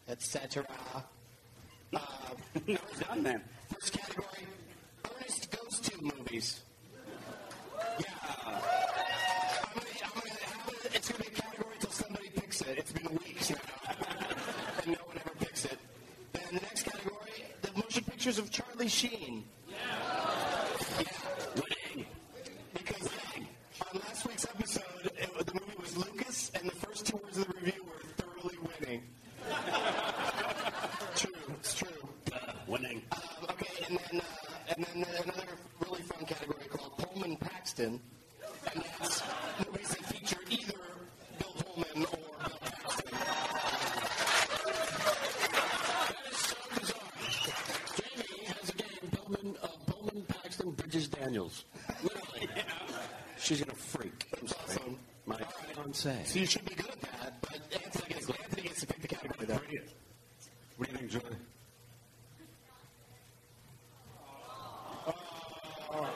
etc. 0.07 0.65
Uh, 0.95 1.01
no, 1.91 2.01
it's 2.67 2.99
done 2.99 3.23
then. 3.23 3.41
first 3.73 3.93
category: 3.93 4.47
Ernest 5.15 5.51
Goes 5.51 5.79
to 5.79 6.01
movies. 6.01 6.61
Yeah. 7.99 8.05
I'm 8.45 8.61
gonna, 9.73 9.87
I'm 10.03 10.11
gonna 10.15 10.95
it's 10.95 11.09
gonna 11.09 11.23
be 11.23 11.27
a 11.27 11.41
category 11.41 11.73
until 11.73 11.91
somebody 11.91 12.29
picks 12.29 12.61
it. 12.61 12.77
It's 12.77 12.91
been 12.91 13.11
weeks 13.25 13.49
now, 13.49 13.57
and 14.83 14.87
no 14.87 14.99
one 15.05 15.17
ever 15.17 15.31
picks 15.39 15.65
it. 15.65 15.77
Then 16.33 16.43
the 16.53 16.61
next 16.61 16.83
category: 16.83 17.43
the 17.61 17.71
motion 17.75 18.03
pictures 18.03 18.37
of 18.39 18.51
Charlie 18.51 18.87
Sheen. 18.87 19.43
Yeah. 19.69 19.75
Winning. 21.55 22.05
Because 22.73 23.09
on 23.93 23.99
last 24.01 24.27
week's 24.27 24.45
episode, 24.45 24.83
it, 25.17 25.45
the 25.47 25.53
movie 25.53 25.75
was 25.79 25.97
Lucas, 25.97 26.51
and 26.55 26.69
the 26.69 26.75
first 26.75 27.05
two 27.07 27.17
words 27.17 27.37
of 27.37 27.47
the 27.47 27.53
review 27.53 27.83
were 27.85 27.99
thoroughly 28.17 28.57
winning. 28.79 29.03
true. 31.15 31.31
It's 31.59 31.73
true. 31.75 32.09
Winning. 32.67 33.01
Um, 33.11 33.21
okay, 33.51 33.85
and 33.89 33.97
then 33.99 34.21
uh, 34.21 34.73
and 34.75 34.85
then 34.85 35.05
another 35.23 35.47
really 35.79 36.01
fun 36.03 36.25
category 36.25 36.65
called 36.69 36.97
Pullman 36.97 37.37
Paxton, 37.37 37.99
and 38.73 38.83
that's 38.99 39.23
movies 39.65 39.89
that 39.89 40.05
feature 40.05 40.39
either 40.49 40.73
Bill 41.39 41.53
Pullman 41.63 42.05
or 42.05 42.19
Bill 42.45 42.59
Paxton. 42.61 43.17
Jamie 47.97 48.45
has 48.45 48.69
a 48.69 48.73
game, 48.73 49.11
Pullman, 49.11 49.57
uh, 49.63 49.67
Pullman 49.87 50.23
Paxton 50.27 50.71
Bridges 50.71 51.07
Daniels. 51.19 51.65
Literally. 52.03 52.49
She's 53.37 53.61
going 53.61 53.75
to 53.75 53.81
freak. 53.81 54.25
That's 54.31 54.53
awesome. 54.53 54.97
My 55.25 55.37
fiance. 55.37 56.23
So 56.25 56.39
you 56.39 56.45
should 56.45 56.65
be 56.65 56.75
good 56.75 56.89
at 56.89 57.01
that, 57.01 57.41
but 57.41 57.59
Anthony 57.71 58.13
gets, 58.13 58.29
Anthony 58.29 58.61
gets 58.63 58.79
to 58.81 58.87
pick 58.87 59.01
the 59.01 59.07
category 59.07 59.45
though. 59.45 59.53
What 59.55 59.67
do 59.67 59.73
you, 59.75 59.81
what 60.77 60.87
do 60.87 60.91
you 60.93 60.97
think, 60.97 61.11
Julie? 61.11 61.25
Uh, 65.07 65.11
wow. 65.91 66.09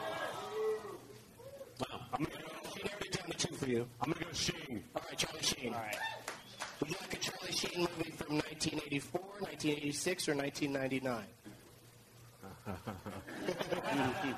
I'm 2.13 2.23
gonna 2.23 2.35
go. 2.37 2.43
He 2.75 2.83
narrowed 2.83 3.05
it 3.05 3.11
down 3.11 3.29
to 3.37 3.47
for 3.53 3.69
you. 3.69 3.87
I'm 4.01 4.11
gonna 4.11 4.25
go 4.25 4.31
Sheen. 4.33 4.83
All 4.95 5.01
right, 5.07 5.17
Charlie 5.17 5.43
Sheen. 5.43 5.73
All 5.73 5.79
right. 5.79 5.97
Would 6.79 6.89
you 6.89 6.95
like 7.01 7.13
a 7.13 7.17
Charlie 7.17 7.51
Sheen 7.51 7.79
movie 7.81 8.11
from 8.11 8.35
1984, 8.37 9.21
1986, 9.39 10.29
or 10.29 10.35
1999? 10.35 11.23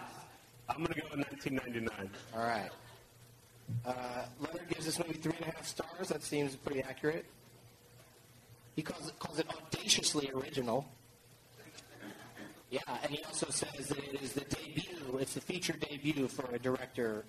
I'm 0.75 0.83
gonna 0.83 0.95
go 0.95 1.07
with 1.09 1.25
1999. 1.31 2.09
All 2.35 2.43
right. 2.43 2.69
Uh, 3.85 4.25
Leonard 4.41 4.67
gives 4.69 4.85
this 4.85 4.99
movie 4.99 5.13
three 5.13 5.33
and 5.37 5.47
a 5.47 5.55
half 5.55 5.65
stars. 5.65 6.09
That 6.09 6.21
seems 6.21 6.55
pretty 6.57 6.81
accurate. 6.81 7.25
He 8.75 8.81
calls 8.81 9.07
it, 9.07 9.17
calls 9.17 9.39
it 9.39 9.47
audaciously 9.49 10.29
original. 10.35 10.85
Yeah, 12.69 12.81
and 13.03 13.11
he 13.11 13.23
also 13.23 13.47
says 13.49 13.87
that 13.87 13.97
it 13.99 14.21
is 14.21 14.33
the 14.33 14.41
debut, 14.41 15.17
it's 15.19 15.35
the 15.35 15.39
feature 15.39 15.73
debut 15.73 16.27
for 16.27 16.53
a 16.53 16.59
director 16.59 17.23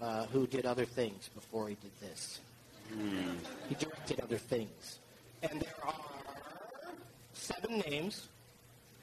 uh, 0.00 0.24
who 0.26 0.46
did 0.46 0.64
other 0.64 0.86
things 0.86 1.28
before 1.34 1.68
he 1.68 1.76
did 1.82 1.90
this. 2.00 2.40
He 3.68 3.74
directed 3.74 4.20
other 4.20 4.38
things. 4.38 5.00
And 5.42 5.60
there 5.60 5.74
are 5.82 5.94
seven 7.34 7.82
names. 7.90 8.28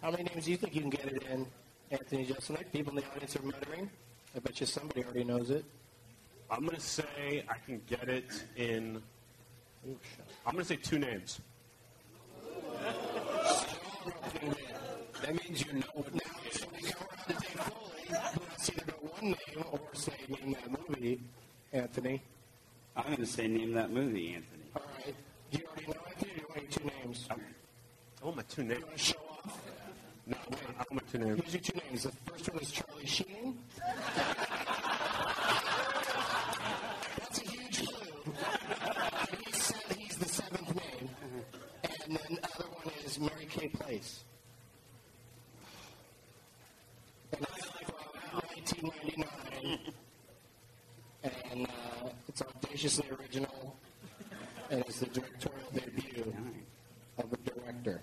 How 0.01 0.09
many 0.09 0.23
names 0.23 0.45
do 0.45 0.51
you 0.51 0.57
think 0.57 0.73
you 0.73 0.81
can 0.81 0.89
get 0.89 1.05
it 1.05 1.23
in, 1.31 1.45
Anthony 1.91 2.25
Jeselnik? 2.25 2.71
People 2.71 2.97
in 2.97 3.03
the 3.03 3.11
audience 3.11 3.35
are 3.35 3.43
muttering. 3.43 3.89
I 4.35 4.39
bet 4.39 4.59
you 4.59 4.65
somebody 4.65 5.03
already 5.03 5.25
knows 5.25 5.49
it. 5.49 5.65
I'm 6.49 6.65
gonna 6.65 6.79
say 6.79 7.43
I 7.49 7.55
can 7.65 7.81
get 7.87 8.07
it 8.07 8.43
in. 8.55 9.01
I'm 10.45 10.53
gonna 10.53 10.63
say 10.63 10.77
two 10.77 10.99
names. 10.99 11.41
That 15.21 15.35
means 15.47 15.65
you 15.65 15.73
know 15.73 15.85
what 15.93 16.13
Now, 16.15 16.21
so 16.51 16.65
we 16.73 16.81
go 16.81 16.97
around 16.99 17.27
to 17.27 17.33
Dave 17.33 17.43
Foley, 17.43 18.01
who 18.07 18.41
has 18.49 18.65
to 18.65 18.73
either 18.73 18.91
go 18.91 18.97
one 19.07 19.25
name 19.25 19.65
or 19.71 19.79
say 19.93 20.13
name 20.29 20.53
that 20.53 20.89
movie, 20.89 21.21
Anthony. 21.71 22.21
I'm 22.95 23.03
going 23.05 23.17
to 23.17 23.25
say 23.25 23.47
name 23.47 23.73
that 23.73 23.91
movie, 23.91 24.33
Anthony. 24.33 24.63
All 24.75 24.81
right. 24.97 25.15
Do 25.51 25.59
you 25.59 25.65
already 25.67 25.87
know 25.87 25.93
Anthony? 26.07 26.31
Or 26.31 26.35
do 26.35 26.41
you 26.41 26.47
want 26.49 26.61
your 26.61 26.71
two 26.71 27.05
names? 27.05 27.27
I 27.29 28.25
want 28.25 28.37
my 28.37 28.43
two 28.43 28.63
names. 28.63 28.79
You 28.79 28.85
want 28.85 28.97
to 28.97 29.03
show 29.03 29.19
off? 29.45 29.59
No, 30.31 30.37
wait, 30.49 30.59
I 30.69 30.73
want 30.77 30.93
my 30.93 31.01
two 31.11 31.17
names. 31.17 31.41
Here's 31.41 31.53
your 31.53 31.61
two 31.61 31.79
names. 31.89 32.03
The 32.03 32.11
first 32.31 32.49
one 32.53 32.61
is 32.61 32.71
Charlie 32.71 33.05
Sheen. 33.05 33.57
That's 37.17 37.41
a 37.41 37.49
huge 37.49 37.85
clue. 37.85 38.33
And 39.29 39.39
he's, 39.45 39.61
se- 39.61 39.95
he's 39.97 40.15
the 40.17 40.29
seventh 40.29 40.73
name. 40.73 41.09
And 41.83 42.15
then 42.17 42.37
the 42.41 42.47
other 42.55 42.69
one 42.69 42.93
is 43.05 43.19
Mary 43.19 43.45
Kay 43.49 43.67
Place. 43.67 44.23
And 47.33 47.41
that's 47.41 47.65
from 47.65 48.39
1999. 48.55 49.79
And 51.51 51.67
uh, 51.67 52.09
it's 52.29 52.41
audaciously 52.41 53.05
original. 53.19 53.75
And 54.69 54.79
it's 54.87 54.99
the 55.01 55.07
directorial 55.07 55.69
debut 55.73 56.33
of 57.17 57.33
a 57.33 57.37
director. 57.49 58.01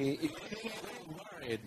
You're 0.00 0.16
getting 0.16 0.30
a 0.30 0.80
little 0.80 1.20
worried. 1.42 1.60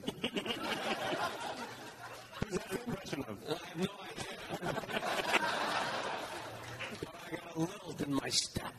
Who's 2.39 2.57
that 2.57 2.71
impression 2.87 3.25
of? 3.27 3.37
I 3.47 3.53
have 3.53 3.77
no 3.77 3.87
idea. 4.09 4.35
but 6.99 7.09
I 7.13 7.35
got 7.35 7.55
a 7.55 7.59
lilt 7.59 8.01
in 8.01 8.13
my 8.15 8.29
step. 8.29 8.73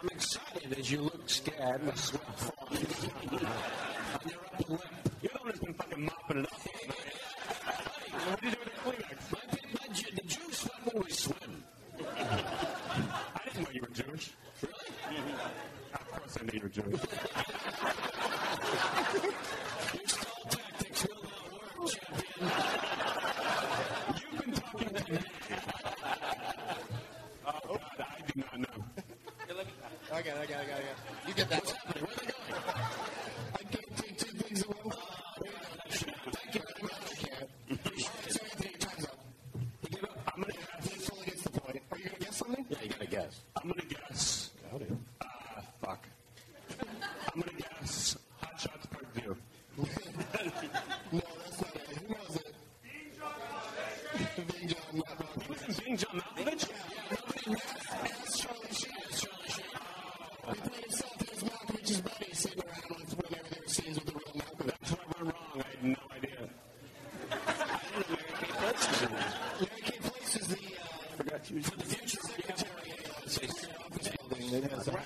I'm 0.00 0.08
excited 0.08 0.78
as 0.78 0.90
you 0.90 1.02
look 1.02 1.28
scared 1.28 1.84
the 1.84 1.94
sweat 1.96 2.38
falling 2.40 2.86
on 3.20 3.38
your 3.38 4.40
upper 4.54 4.72
lip. 4.72 4.80
You're 5.20 5.32
the 5.32 5.38
one 5.38 5.50
who's 5.50 5.60
been 5.60 5.74
fucking 5.74 6.04
mopping 6.06 6.38
it 6.38 6.46
up. 6.46 6.52
What 8.28 8.40
do 8.40 8.46
you 8.46 8.52
do 8.52 8.58
with 8.64 8.72
the 8.72 8.80
Kleenex? 8.80 9.20
My, 9.32 9.38
my, 9.72 9.86
the 10.14 10.26
Jews 10.26 10.56
sweat 10.56 10.94
when 10.94 11.02
we 11.04 11.10
swim. 11.10 11.64
I 12.00 13.40
didn't 13.44 13.62
know 13.62 13.70
you 13.72 13.80
were 13.82 13.88
Jewish. 13.88 14.30
Really? 14.62 15.34
Of 15.92 16.10
course 16.10 16.36
I 16.40 16.44
knew 16.44 16.52
you 16.54 16.60
were 16.62 16.68
Jewish. 16.70 17.00
Your 19.94 20.08
stall 20.08 20.42
tactics 20.50 21.06
will 21.06 21.22
not 21.22 21.44
work, 21.52 21.88
champion. 21.88 22.50
You've 24.20 24.36
been 24.40 24.52
talking 24.52 24.88
to 24.88 25.12
me. 25.12 25.18
Oh, 27.46 27.60
God, 27.68 27.80
I 27.98 28.20
do 28.26 28.40
not 28.40 28.58
know. 28.60 28.84
I 30.12 30.22
got 30.22 30.36
it, 30.36 30.42
I 30.42 30.46
got 30.46 30.46
it, 30.46 30.46
I 30.46 30.46
got 30.46 30.50
it. 30.50 30.60
I 30.60 30.66
got 30.66 30.80
it. 30.80 31.28
You 31.28 31.34
get 31.34 31.48
that. 31.50 31.64
What's 31.64 31.72
happening? 31.72 32.04
Where 32.04 32.12
are 32.12 32.20
they 32.20 32.26
going? 32.26 32.64
I 33.54 33.62
can't 33.62 33.96
take 33.96 34.18
two 34.18 34.32
things 34.38 34.62
at 34.62 34.68
one 34.68 34.90
time. 34.90 35.02
Thank 35.90 36.54
you 36.54 36.60
very 36.60 36.82
much. 36.82 36.92
I 37.06 37.14
can't. 37.14 37.50
All 37.70 37.76
right, 37.86 38.32
so 38.32 38.40
Anthony, 38.44 38.70
your 38.70 38.78
time's 38.78 39.04
up. 39.04 39.18
You 39.82 39.88
give 39.90 40.04
up? 40.04 40.32
I'm 40.34 40.42
gonna 40.42 40.52
Dave 40.82 41.02
Foley 41.02 41.26
gets 41.26 41.42
the 41.42 41.50
point. 41.50 41.82
Are 41.90 41.98
you 41.98 42.04
gonna 42.04 42.18
guess 42.18 42.36
something? 42.36 42.66
Yeah, 42.68 42.78
you 42.82 42.88
gotta 42.90 43.06
guess. 43.06 43.40
I'm 43.56 43.68
gonna 43.68 43.82
guess. 43.88 44.50
Uh, 44.72 44.78
fuck. 45.80 46.06
I'm 47.34 47.40
gonna 47.40 47.58
guess 47.58 48.16
Hot 48.40 48.60
Shots 48.60 48.86
Part 48.86 49.14
2. 49.16 49.36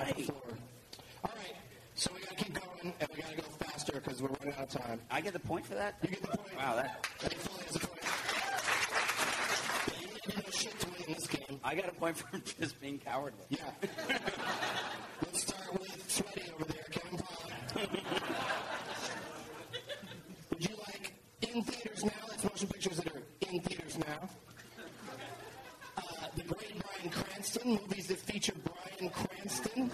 half 0.00 0.16
the 0.16 0.22
floor. 0.24 0.42
All 1.24 1.30
right, 1.36 1.56
so 1.94 2.10
we 2.14 2.20
got 2.20 2.36
to 2.36 2.44
keep 2.44 2.54
going, 2.54 2.94
and 3.00 3.08
we 3.14 3.22
got 3.22 3.30
to 3.30 3.36
go 3.36 3.42
faster 3.42 3.92
because 3.92 4.22
we're 4.22 4.28
running 4.28 4.54
out 4.54 4.74
of 4.74 4.79
time. 4.90 5.00
I 5.10 5.20
get 5.20 5.32
the 5.32 5.38
point 5.38 5.66
for 5.66 5.74
that? 5.74 5.94
You 6.02 6.08
get 6.08 6.22
the 6.22 6.28
point. 6.28 6.56
Wow, 6.56 6.76
that. 6.76 7.06
Eddie 7.24 7.36
a 7.36 7.38
point. 7.38 7.60
You 10.00 10.08
didn't 10.24 10.44
know 10.44 10.50
shit 10.50 10.80
to 10.80 10.86
win 10.88 11.14
this 11.14 11.26
game. 11.26 11.60
I 11.62 11.74
got 11.74 11.88
a 11.88 11.92
point 11.92 12.16
for 12.16 12.38
just 12.60 12.80
being 12.80 12.98
cowardly. 12.98 13.44
Yeah. 13.48 13.70
Let's 15.22 15.42
start 15.42 15.72
with 15.72 16.10
Sweaty 16.10 16.42
over 16.54 16.64
there, 16.64 16.84
Kevin 16.90 17.18
Pollak. 17.18 17.90
Would 20.50 20.68
you 20.68 20.76
like 20.86 21.14
in 21.42 21.62
theaters 21.62 22.04
now? 22.04 22.10
That's 22.28 22.44
motion 22.44 22.68
pictures 22.68 22.96
that 22.96 23.14
are 23.14 23.22
in 23.48 23.60
theaters 23.60 23.98
now. 23.98 24.28
Uh, 25.96 26.02
the 26.36 26.42
great 26.42 26.82
Bryan 26.82 27.10
Cranston, 27.10 27.70
movies 27.70 28.06
that 28.08 28.18
feature 28.18 28.54
Bryan 28.64 29.12
Cranston. 29.12 29.90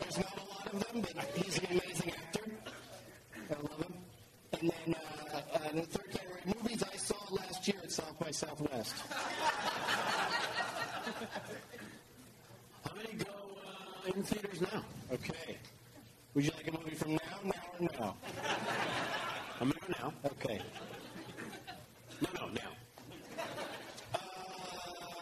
There's 0.00 0.16
not 0.16 0.38
a 0.38 0.44
lot 0.54 0.72
of 0.72 0.92
them, 0.92 1.02
but 1.02 1.24
he's 1.36 1.58
an 1.58 1.66
amazing 1.70 2.12
actor. 2.12 2.44
I 3.50 3.54
love 3.62 3.82
him. 3.82 3.94
And 4.60 4.70
then 4.70 4.94
uh, 5.32 5.40
uh, 5.54 5.58
the 5.72 5.82
third 5.82 6.10
category, 6.10 6.40
movies 6.46 6.82
I 6.82 6.96
saw 6.96 7.14
last 7.30 7.68
year 7.68 7.76
at 7.82 7.92
South 7.92 8.18
by 8.18 8.30
Southwest. 8.30 8.94
How 12.84 12.94
many 12.96 13.12
go 13.18 13.30
uh, 13.30 13.97
in 14.14 14.22
theaters 14.22 14.60
now? 14.60 14.84
Okay. 15.12 15.56
Would 16.34 16.44
you 16.44 16.50
like 16.56 16.68
a 16.68 16.72
movie 16.72 16.94
from 16.94 17.12
now, 17.12 17.18
now, 17.44 17.52
or 17.78 17.88
now? 17.98 18.16
I'm 19.60 19.70
going 19.70 19.94
now. 20.00 20.12
Okay. 20.24 20.60
No, 22.20 22.28
no, 22.40 22.46
now. 22.48 22.72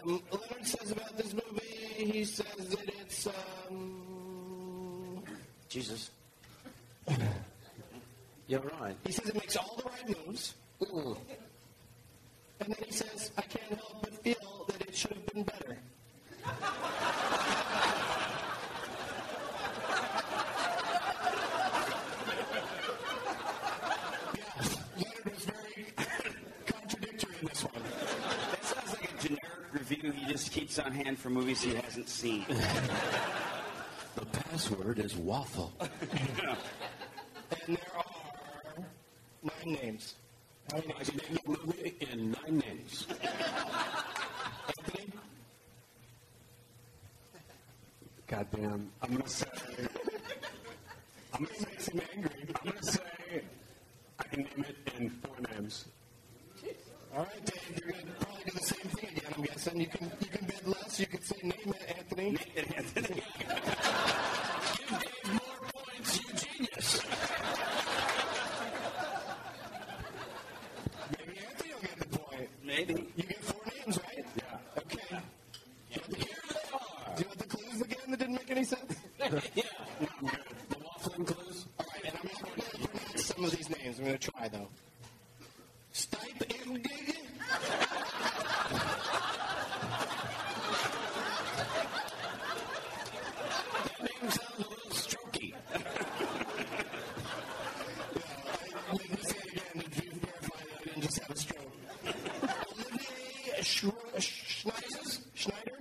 Um, 0.04 0.22
Leonard 0.30 0.66
says 0.66 0.90
about 0.90 1.16
this 1.16 1.32
movie, 1.32 2.12
he 2.12 2.24
says 2.24 2.68
that 2.70 2.88
it's, 3.00 3.26
um, 3.26 5.22
Jesus. 5.68 6.10
You're 8.48 8.60
right. 8.80 8.96
he 9.04 9.12
says 9.12 9.28
it 9.28 9.34
makes 9.34 9.56
all 9.56 9.76
the 9.76 9.82
right 9.84 10.26
moves. 10.26 10.54
And 12.60 12.74
then 12.74 12.76
he 12.84 12.92
says, 12.92 13.32
I 13.36 13.42
can't 13.42 13.78
help 13.78 14.02
but 14.02 14.22
feel 14.22 14.64
that 14.68 14.80
it 14.80 14.96
should 14.96 15.12
have 15.12 15.26
been 15.26 15.42
better. 15.42 15.76
yeah, 16.46 16.52
Leonard 24.96 25.24
was 25.24 25.44
very 25.44 25.86
contradictory 26.66 27.34
in 27.40 27.48
this 27.48 27.62
one. 27.62 27.82
That 28.52 28.64
sounds 28.64 28.92
like 28.92 29.12
a 29.12 29.16
generic 29.22 29.72
review 30.36 30.52
he 30.52 30.60
keeps 30.60 30.78
on 30.78 30.92
hand 30.92 31.18
for 31.18 31.30
movies 31.30 31.62
he 31.62 31.74
hasn't 31.74 32.08
seen. 32.08 32.44
The 34.14 34.26
password 34.26 34.98
is 34.98 35.16
waffle. 35.16 35.72
And 37.68 37.76
there 37.76 37.96
are 37.96 38.84
nine 39.44 39.78
names. 39.80 40.16
How 40.72 40.78
many 40.78 40.94
I 40.94 40.98
names? 40.98 41.12
name 41.14 41.38
a 41.46 41.48
movie 41.48 41.94
in 42.00 42.32
nine 42.32 42.58
names. 42.58 43.06
Anthony? 44.78 45.12
Goddamn. 48.26 48.90
I'm 49.00 49.12
gonna 49.12 49.28
say. 49.28 49.46
I'm 51.34 51.44
gonna 51.44 51.54
say 51.56 51.66
Makes 51.70 51.86
him 51.88 52.00
angry. 52.16 52.30
I'm 52.48 52.70
gonna 52.72 52.82
say 52.82 53.42
I 54.18 54.22
can 54.24 54.40
name 54.40 54.64
it 54.68 54.92
in 54.98 55.10
four 55.10 55.36
names. 55.54 55.84
All 57.16 57.22
right, 57.22 57.44
Dave, 57.46 57.80
you're 57.80 57.92
going 57.92 58.06
to 58.06 58.12
probably 58.12 58.44
do 58.44 58.50
the 58.58 58.64
same 58.66 58.90
thing 58.90 59.10
again, 59.16 59.25
I'm 59.36 59.42
guessing. 59.42 59.80
You 59.80 59.86
can 59.86 60.10
you 60.20 60.26
can 60.28 60.46
bid 60.46 60.66
less. 60.66 61.00
You 61.00 61.06
can 61.06 61.20
say 61.22 61.36
name 61.42 61.52
it, 61.66 61.96
Anthony. 61.98 62.38
Anthony. 62.76 63.22
Give 64.76 64.88
Dave 65.00 65.32
more 65.32 65.58
points, 65.74 66.16
you 66.18 66.24
genius. 66.34 67.00
Maybe 71.18 71.38
Anthony 71.38 71.72
will 71.74 71.80
get 71.82 71.98
the 71.98 72.18
point. 72.18 72.48
Maybe. 72.64 72.94
You 73.16 73.22
get 73.24 73.42
four 73.44 73.62
names, 73.76 73.98
right? 74.02 74.26
Yeah. 74.36 74.78
Okay. 74.78 75.18
Do 75.92 75.94
you 75.94 76.00
want 76.00 76.10
the, 76.10 76.16
do 76.16 77.22
you 77.22 77.26
want 77.28 77.38
the 77.38 77.46
clues 77.46 77.80
again 77.82 77.98
that 78.08 78.18
didn't 78.18 78.34
make 78.34 78.50
any 78.50 78.64
sense? 78.64 78.94
yeah. 79.20 79.28
The 80.00 80.76
waffling 80.76 81.26
clues. 81.26 81.66
All 81.78 81.86
right, 81.92 82.04
and 82.04 82.14
I'm 82.16 82.26
not 82.32 82.42
going 82.42 82.54
to 82.54 82.88
pronounce 82.88 83.24
some 83.26 83.44
of 83.44 83.50
these 83.50 83.68
names. 83.70 83.98
I'm 83.98 84.04
going 84.06 84.18
to 84.18 84.30
try, 84.30 84.48
though. 84.48 84.68
Stipe 85.92 86.38
Indig. 86.38 87.12
That 92.66 94.00
name 94.00 94.30
sounds 94.30 94.54
a 94.56 94.58
little 94.58 94.90
strokey. 94.90 95.54
Let 98.92 99.10
me 99.10 99.16
say 99.22 99.36
it 99.36 99.52
again 99.52 99.82
to 99.82 100.00
verify 100.00 100.62
that 100.62 100.80
I 100.80 100.84
didn't 100.84 101.02
just 101.02 101.18
have 101.20 101.30
a 101.30 101.36
stroke. 101.36 101.72
Olivier 102.72 103.60
Schro- 103.62 104.20
Schneider? 104.20 105.22
Schneider? 105.34 105.78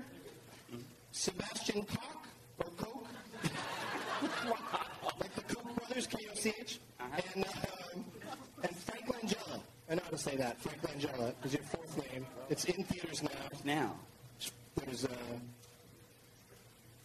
Sebastian 1.11 1.83
Koch? 1.83 2.27
Or 2.59 2.65
Koch? 2.77 3.07
like 5.19 5.35
the 5.35 5.41
Koch 5.53 5.75
brothers, 5.75 6.07
K-O-C-H? 6.07 6.79
And, 6.99 7.45
um, 7.45 8.05
and 8.63 8.75
Frank 8.77 9.05
Langella. 9.07 9.59
I 9.89 9.95
know 9.95 10.01
how 10.03 10.09
to 10.11 10.14
say 10.25 10.35
that. 10.37 10.59
Frank 10.59 10.81
Langella 10.81 11.33
is 11.43 11.53
your 11.53 11.61
fourth 11.63 12.11
name. 12.11 12.25
It's 12.49 12.65
in 12.65 12.83
theaters 12.83 13.21
now. 13.21 13.29
Now. 13.63 13.95
There's 14.75 15.05
uh, 15.05 15.09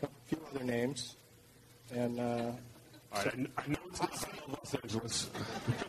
a 0.03 0.09
few 0.27 0.39
other 0.53 0.65
names. 0.65 1.17
And 1.95 2.19
uh, 2.19 2.23
All 2.23 3.25
right. 3.25 3.27
I, 3.59 3.63
I 3.63 3.69
know 3.69 3.79
it's 3.89 4.01
not 4.01 4.11
Battle 4.13 4.59
Los 4.59 4.75
Angeles. 4.75 5.31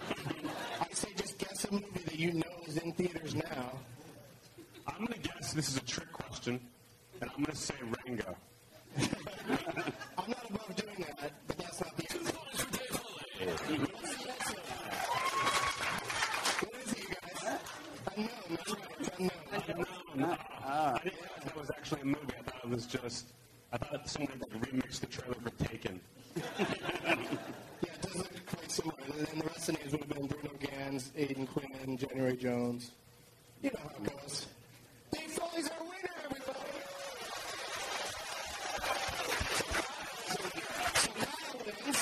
I 0.81 0.87
say 0.93 1.09
just 1.15 1.37
guess 1.37 1.65
a 1.65 1.71
movie 1.71 2.03
that 2.05 2.19
you 2.19 2.33
know 2.33 2.53
is 2.67 2.77
in 2.77 2.91
theaters 2.93 3.35
now. 3.35 3.79
I'm 4.87 5.05
gonna 5.05 5.17
guess 5.19 5.53
this 5.53 5.69
is 5.69 5.77
a 5.77 5.85
trick 5.85 6.11
question, 6.11 6.59
and 7.21 7.29
I'm 7.35 7.43
gonna 7.43 7.55
say 7.55 7.75
Rango. 8.05 8.35
I'm 8.97 10.29
not 10.29 10.49
above 10.49 10.75
doing 10.75 11.05
that, 11.19 11.31
but 11.47 11.57
that's 11.57 11.79
not 11.81 11.95
the 11.97 12.03
answer. 12.11 12.35
What 16.61 16.75
is 16.85 16.91
it, 16.91 16.99
you 16.99 17.07
guys? 17.07 17.59
Unknown, 18.15 18.29
that's 18.49 18.71
right, 18.71 18.79
it's 18.99 19.09
unknown. 19.17 19.85
No, 20.15 20.35
I 20.65 20.99
didn't 21.03 21.19
realize 21.19 21.43
that 21.45 21.57
was 21.57 21.71
actually 21.71 22.01
a 22.01 22.05
movie. 22.05 22.33
I 22.37 22.41
thought 22.43 22.61
it 22.63 22.69
was 22.69 22.85
just. 22.85 23.25
I 23.73 23.77
thought 23.77 24.09
someone 24.09 24.39
like 24.39 24.51
remixed 24.61 24.99
the 24.99 25.07
trailer 25.07 25.35
for 25.35 25.49
Taken. 25.63 26.01
Yeah, 26.35 26.43
it 27.83 28.01
does 28.01 28.15
look 28.17 28.45
quite 28.45 28.71
similar. 28.71 28.95
Names 29.71 29.91
would 29.91 30.01
have 30.01 30.09
been 30.09 30.27
Bruno 30.27 30.49
Ganz, 30.59 31.11
Aidan 31.15 31.47
Quinn, 31.47 31.97
January 31.97 32.35
Jones. 32.35 32.91
You 33.61 33.71
know 33.71 33.79
how 33.83 33.89
it 34.03 34.21
goes. 34.21 34.47
Dave 35.13 35.31
Foley's 35.31 35.69
our 35.69 35.79
winner, 35.83 36.15
everybody! 36.25 36.59
So 40.27 40.43
Kyle 41.19 41.61
wins. 41.65 41.99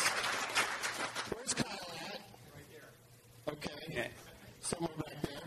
Where's 1.35 1.53
Kyle 1.53 1.91
at? 2.07 3.53
Okay. 3.53 3.93
Yeah. 3.93 4.07
Somewhere 4.61 4.89
back 4.97 5.21
there. 5.21 5.41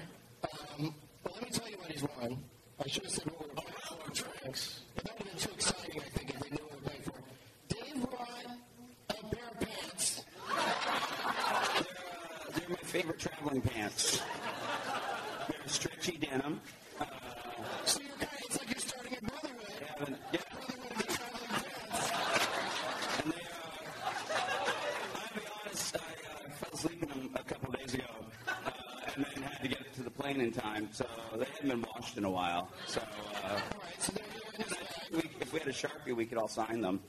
Um, 0.79 0.95
well, 1.25 1.35
let 1.35 1.43
me 1.43 1.51
tell 1.51 1.69
you 1.71 1.77
what 1.79 1.91
he's 1.91 2.03
won. 2.03 2.39
I 2.85 2.89
should 2.89 3.03
have 3.05 3.13
said 3.13 3.27
what 3.27 3.41
we're 3.41 3.55
playing 3.55 3.73
for 4.15 4.41
drinks. 4.41 4.81
But 4.95 5.05
that 5.05 5.19
would 5.19 5.27
have 5.29 5.37
been 5.37 5.43
too 5.49 5.55
exciting, 5.55 6.01
I 6.01 6.09
think, 6.11 6.31
if 6.31 6.39
they 6.41 6.51
knew 6.51 6.63
what 6.63 6.71
we 6.71 6.77
were 6.77 6.83
playing 6.89 7.03
for. 7.03 7.15
Dave 7.69 8.11
brought 8.11 8.47
a 9.11 9.13
pair 9.35 9.49
of 9.51 9.61
pants. 9.61 10.25
They're 12.55 12.69
my 12.69 12.77
favorite 12.83 13.19
traveling 13.19 13.61
pants. 13.63 14.21
They're 15.49 15.69
stretchy 15.69 16.19
denim. 16.19 16.61
Uh, 17.01 17.05
So 17.85 18.01
you're 18.01 18.11
kind 18.11 18.23
of, 18.23 18.29
it's 18.45 18.59
like 18.59 18.71
you're 18.71 18.79
starting 18.81 19.15
a 19.17 19.21
brotherhood. 19.21 19.69
they 19.79 19.87
have 19.87 20.09
an- 20.09 20.19
yeah. 20.33 20.41
Brotherhood 20.53 20.91
of 20.93 20.99
the 20.99 21.05
traveling 21.15 21.49
pants. 21.49 22.09
And 23.25 23.33
they, 23.33 23.43
uh, 23.43 24.03
I'll 25.17 25.35
be 25.35 25.43
honest, 25.65 25.97
I 25.97 25.99
uh, 25.99 26.51
fell 26.53 26.73
asleep 26.75 27.03
in 27.03 27.09
them 27.09 27.31
a 27.35 27.43
couple 27.45 27.73
days 27.73 27.95
ago, 27.95 28.05
uh, 28.49 28.53
and 29.17 29.25
then 29.25 29.43
had 29.43 29.63
to 29.63 29.69
get 29.69 29.95
to 29.95 30.03
the 30.03 30.11
plane 30.11 30.41
in 30.41 30.53
time, 30.53 30.82
so 30.93 31.07
they 31.37 31.45
hadn't 31.45 31.69
been 31.69 31.85
washed 31.95 32.17
in 32.19 32.25
a 32.25 32.31
while. 32.31 32.69
So, 32.87 33.01
uh, 33.45 33.61
so 33.99 34.13
if 35.41 35.53
we 35.53 35.59
had 35.59 35.69
a 35.69 35.73
sharpie, 35.73 36.15
we 36.15 36.27
could 36.27 36.39
all 36.39 36.49
sign 36.49 36.83
them. 36.83 37.01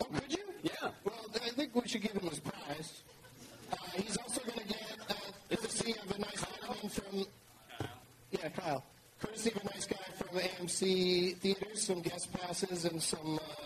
Oh, 0.00 0.04
could 0.14 0.32
you? 0.32 0.38
Yeah. 0.62 0.90
Well, 1.04 1.14
I 1.34 1.48
think 1.50 1.74
we 1.74 1.86
should 1.88 2.02
give 2.02 2.12
him 2.12 2.28
his 2.28 2.40
prize. 2.40 3.02
Uh, 3.72 3.76
he's 3.96 4.16
also 4.18 4.40
going 4.42 4.58
to 4.60 4.64
get 4.68 4.82
uh, 5.08 5.14
courtesy 5.50 5.94
of 6.02 6.16
a 6.16 6.18
nice 6.20 6.44
gentleman 6.60 6.88
from. 6.88 7.26
Yeah, 8.30 8.48
Kyle. 8.50 8.84
Courtesy 9.20 9.50
of 9.50 9.62
a 9.62 9.64
nice 9.66 9.86
guy 9.86 9.96
from 10.16 10.38
AMC 10.38 11.36
Theaters, 11.36 11.82
some 11.82 12.00
guest 12.02 12.32
passes 12.32 12.84
and 12.84 13.02
some. 13.02 13.38
Uh, 13.38 13.61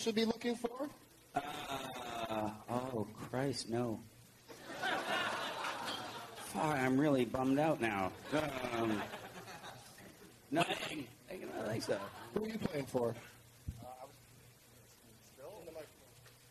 should 0.00 0.14
be 0.14 0.24
looking 0.24 0.56
for? 0.56 0.88
Uh, 1.34 2.50
oh, 2.70 3.06
Christ, 3.30 3.68
no. 3.68 4.00
Fuck, 6.38 6.64
I'm 6.64 6.98
really 6.98 7.24
bummed 7.26 7.58
out 7.58 7.80
now. 7.80 8.10
Um, 8.78 9.00
nothing. 10.50 11.06
I 11.30 11.34
don't 11.36 11.68
think 11.68 11.82
so. 11.84 11.98
Who 12.34 12.44
are 12.44 12.48
you 12.48 12.58
playing 12.58 12.86
for? 12.86 13.14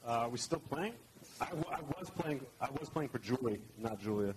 Uh, 0.07 0.11
are 0.11 0.29
we 0.29 0.37
still 0.37 0.59
playing? 0.59 0.93
I, 1.41 1.45
w- 1.47 1.65
I 1.71 1.79
was 1.99 2.09
playing. 2.09 2.41
I 2.61 2.67
was 2.79 2.89
playing 2.89 3.09
for 3.09 3.19
Julie, 3.19 3.59
not 3.77 3.99
Julia. 4.01 4.33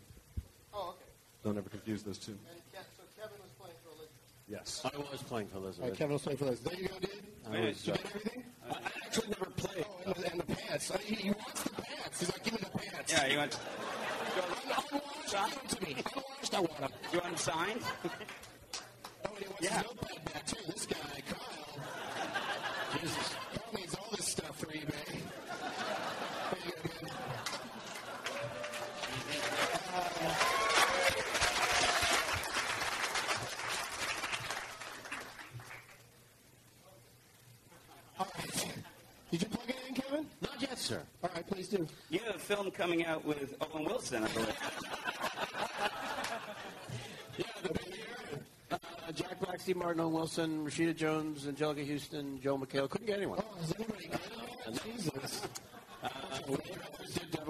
Oh, 0.74 0.90
okay. 0.90 0.98
Don't 1.44 1.56
ever 1.56 1.68
confuse 1.68 2.02
those 2.02 2.18
two. 2.18 2.32
And 2.32 2.60
Ke- 2.72 2.84
so 2.96 3.02
Kevin 3.20 3.38
was 3.40 3.50
playing 3.58 3.76
for 3.82 3.88
Elizabeth. 3.90 4.10
Yes. 4.48 4.82
I 4.84 4.90
was 5.12 5.22
playing 5.22 5.46
for 5.48 5.56
All 5.56 5.62
right, 5.62 5.66
Elizabeth. 5.68 5.98
Kevin 5.98 6.12
was 6.14 6.22
playing 6.22 6.38
for 6.38 6.44
Elizabeth. 6.46 6.72
There 6.72 6.82
you 6.82 6.88
go, 6.88 6.98
dude. 6.98 7.10
I 7.46 7.60
was, 7.68 7.86
You 7.86 7.92
uh, 7.92 7.96
get 7.96 8.06
everything? 8.06 8.31
I 9.12 9.14
I 9.14 9.18
actually 9.18 9.28
never 9.28 9.50
played. 9.56 9.84
Oh, 10.06 10.12
and 10.12 10.14
the, 10.14 10.30
and 10.32 10.40
the 10.40 10.44
pants. 10.56 10.90
Uh, 10.90 10.98
he, 10.98 11.14
he 11.16 11.30
wants 11.30 11.62
the 11.64 11.70
pants. 11.70 12.20
He's 12.20 12.28
like, 12.32 12.44
give 12.44 12.52
me 12.54 12.60
the 12.60 12.78
pants. 12.78 13.12
Yeah, 13.12 13.26
you 13.26 13.38
want, 13.38 13.58
Un- 14.36 14.42
Unwashed, 14.92 15.32
give 15.32 15.54
them 15.54 15.68
to 15.68 15.86
me. 15.86 15.96
Unwashed, 16.16 16.54
I 16.54 16.60
want 16.60 16.78
them. 16.80 16.90
you 17.12 17.18
want 17.18 17.30
them 17.30 17.36
signed? 17.36 17.82
Oh, 19.24 19.28
and 19.36 19.38
he 19.38 19.48
wants 19.48 19.62
Yeah. 19.62 19.74
his 19.78 19.84
notepad 19.84 20.24
back, 20.32 20.46
too. 20.46 20.56
This 20.66 20.86
guy, 20.86 21.22
Kyle. 21.30 23.00
Jesus. 23.00 23.34
Kyle 23.54 23.72
needs 23.80 23.94
all 23.94 24.08
this 24.16 24.26
stuff 24.26 24.58
for 24.58 24.66
eBay. 24.66 25.06
There 26.50 26.60
you 26.66 26.72
go, 26.82 27.06
man. 27.06 27.12
All 38.18 38.26
right. 38.38 38.74
Did 39.30 39.42
you 39.42 39.48
plug 39.48 39.68
it 39.68 39.76
in, 39.88 39.94
Kevin? 39.94 40.26
Not 40.42 40.60
yet, 40.60 40.78
sir. 40.78 41.00
All 41.22 41.30
right, 41.34 41.46
please 41.46 41.68
do. 41.68 41.86
You 42.10 42.20
have 42.20 42.31
a 42.31 42.31
film 42.42 42.70
coming 42.70 43.06
out 43.06 43.24
with 43.24 43.54
Owen 43.60 43.84
Wilson, 43.84 44.24
I 44.24 44.28
believe. 44.28 44.58
Yeah, 47.38 47.46
the 47.62 47.68
premiere. 47.70 48.04
Uh, 48.70 49.12
Jack 49.14 49.40
Black, 49.40 49.58
Steve 49.58 49.76
Martin, 49.76 50.02
Owen 50.02 50.12
Wilson, 50.12 50.66
Rashida 50.66 50.94
Jones, 50.94 51.46
Anjelica 51.46 51.90
Huston, 51.90 52.38
Joel 52.42 52.58
McHale. 52.58 52.90
Couldn't 52.90 53.06
get 53.06 53.16
anyone. 53.16 53.38
Oh, 53.42 53.62
is 53.62 53.72
anybody 53.74 54.08
good? 54.08 54.80
Jesus. 54.84 55.11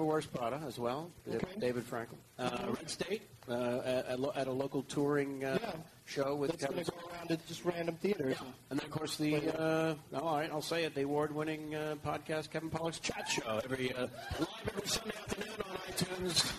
Uh, 0.03 0.09
Brothers 0.09 0.25
did 0.25 0.33
Devil 0.33 0.47
Wears 0.47 0.59
Prada 0.59 0.61
as 0.67 0.79
well. 0.79 1.11
Okay. 1.29 1.59
David 1.59 1.83
Frankel. 1.89 2.17
Uh, 2.39 2.73
Red 2.75 2.89
State 2.89 3.21
uh, 3.49 3.81
at, 3.85 4.05
at, 4.07 4.19
lo- 4.19 4.31
at 4.35 4.47
a 4.47 4.51
local 4.51 4.83
touring 4.83 5.43
uh, 5.43 5.57
Yeah. 5.61 5.71
show 6.05 6.35
with 6.35 6.51
That's 6.51 6.65
Kevin. 6.65 6.83
to 6.85 6.91
go 6.91 6.97
around 7.13 7.27
to 7.29 7.37
just 7.47 7.63
random 7.65 7.95
theaters. 7.95 8.37
And 8.69 8.79
then, 8.79 8.85
of 8.85 8.91
course, 8.91 9.17
the 9.17 9.35
uh, 9.59 9.95
all 10.19 10.37
right, 10.37 10.49
I'll 10.51 10.61
say 10.61 10.83
it, 10.85 10.95
the 10.95 11.01
award-winning 11.03 11.75
uh, 11.75 11.95
podcast 12.05 12.49
Kevin 12.51 12.69
Pollak's 12.69 12.99
Chat 12.99 13.27
Show 13.29 13.59
every 13.63 13.93
uh, 13.93 14.07
live 14.39 14.47
every 14.67 14.87
Sunday 14.87 15.15
afternoon 15.17 15.55
on 15.59 15.77
iTunes. 15.93 16.53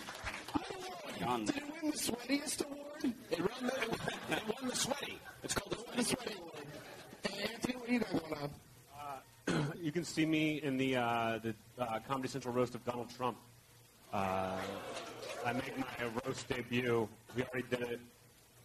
On 1.25 1.45
Did 1.45 1.57
it 1.57 1.63
win 1.81 1.91
the 1.91 1.97
sweatiest 1.97 2.65
award? 2.65 3.13
It 3.31 3.39
won 3.39 3.49
the, 3.61 4.33
it 4.35 4.43
won 4.47 4.69
the 4.69 4.75
sweaty. 4.75 5.19
It's 5.43 5.53
called 5.53 5.71
the 5.71 5.97
The 5.97 6.03
Sweaty. 6.03 6.03
sweaty 6.03 6.35
award. 6.39 6.53
Hey, 7.29 7.49
Anthony, 7.53 7.75
what 7.75 7.87
do 7.87 7.93
you 7.93 7.99
got 7.99 8.11
going 8.11 8.41
on? 8.43 8.49
You 9.85 9.91
can 9.91 10.03
see 10.03 10.25
me 10.25 10.63
in 10.63 10.77
the 10.77 10.95
uh, 10.95 11.37
the 11.43 11.53
uh, 11.77 11.99
Comedy 12.07 12.27
Central 12.27 12.51
roast 12.51 12.73
of 12.73 12.83
Donald 12.83 13.07
Trump. 13.15 13.37
Uh, 14.11 14.57
I 15.45 15.53
make 15.53 15.77
my 15.77 15.85
roast 16.25 16.49
debut. 16.49 17.07
We 17.35 17.43
already 17.43 17.67
did 17.69 17.81
it. 17.81 17.99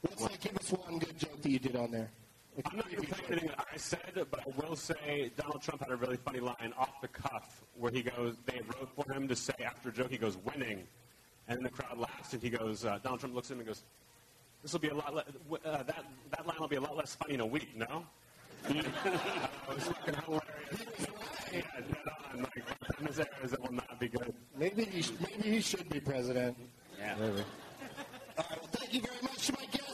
Let's 0.02 0.22
like 0.22 0.40
give 0.40 0.56
us 0.56 0.72
one 0.72 0.98
good 0.98 1.18
joke 1.18 1.42
that 1.42 1.50
you 1.50 1.58
did 1.58 1.76
on 1.76 1.90
there. 1.90 2.08
Like, 2.56 2.68
I'm 2.70 2.78
not 2.78 2.90
going 2.90 3.02
to 3.02 3.14
play 3.14 3.24
anything 3.32 3.48
that 3.48 3.66
I 3.70 3.76
said, 3.76 4.26
but 4.30 4.40
I 4.40 4.66
will 4.66 4.74
say 4.74 5.30
Donald 5.36 5.60
Trump 5.60 5.82
had 5.82 5.90
a 5.90 5.96
really 5.96 6.16
funny 6.16 6.40
line 6.40 6.72
off 6.78 7.02
the 7.02 7.08
cuff 7.08 7.64
where 7.76 7.92
he 7.92 8.00
goes, 8.00 8.36
they 8.46 8.62
wrote 8.74 8.88
for 8.96 9.12
him 9.12 9.28
to 9.28 9.36
say 9.36 9.52
after 9.62 9.90
a 9.90 9.92
joke, 9.92 10.10
he 10.10 10.16
goes, 10.16 10.38
winning. 10.38 10.84
And 11.48 11.58
then 11.58 11.64
the 11.64 11.68
crowd 11.68 11.98
laughs, 11.98 12.32
and 12.32 12.42
he 12.42 12.48
goes, 12.48 12.86
uh, 12.86 12.98
Donald 13.02 13.20
Trump 13.20 13.34
looks 13.34 13.50
at 13.50 13.56
him 13.56 13.58
and 13.58 13.68
goes, 13.68 13.82
this 14.62 14.72
will 14.72 14.80
be 14.80 14.88
a 14.88 14.94
lot, 14.94 15.14
le- 15.14 15.24
uh, 15.66 15.82
that, 15.82 16.06
that 16.30 16.46
line 16.46 16.56
will 16.58 16.66
be 16.66 16.76
a 16.76 16.80
lot 16.80 16.96
less 16.96 17.14
funny 17.14 17.34
in 17.34 17.40
a 17.40 17.46
week, 17.46 17.76
no? 17.76 18.06
It 18.68 18.86
was 19.68 19.84
fucking 19.84 20.14
hilarious. 20.26 20.86
Yeah, 21.52 21.60
dead 21.76 21.86
on. 22.34 22.40
Like, 22.42 22.64
by 22.66 22.86
the 22.98 23.04
this 23.08 23.18
airs, 23.18 23.52
it 23.52 23.60
will 23.60 23.72
not 23.72 23.98
be 23.98 24.08
good. 24.08 24.32
maybe, 24.56 24.84
he 24.84 25.02
sh- 25.02 25.12
maybe 25.20 25.50
he 25.56 25.60
should 25.60 25.88
be 25.88 26.00
president. 26.00 26.56
Yeah. 26.98 27.14
All 27.20 27.26
right, 27.28 27.36
well, 28.38 28.68
thank 28.72 28.94
you 28.94 29.00
very 29.00 29.22
much 29.22 29.46
to 29.48 29.52
my 29.54 29.66
guest. 29.72 29.89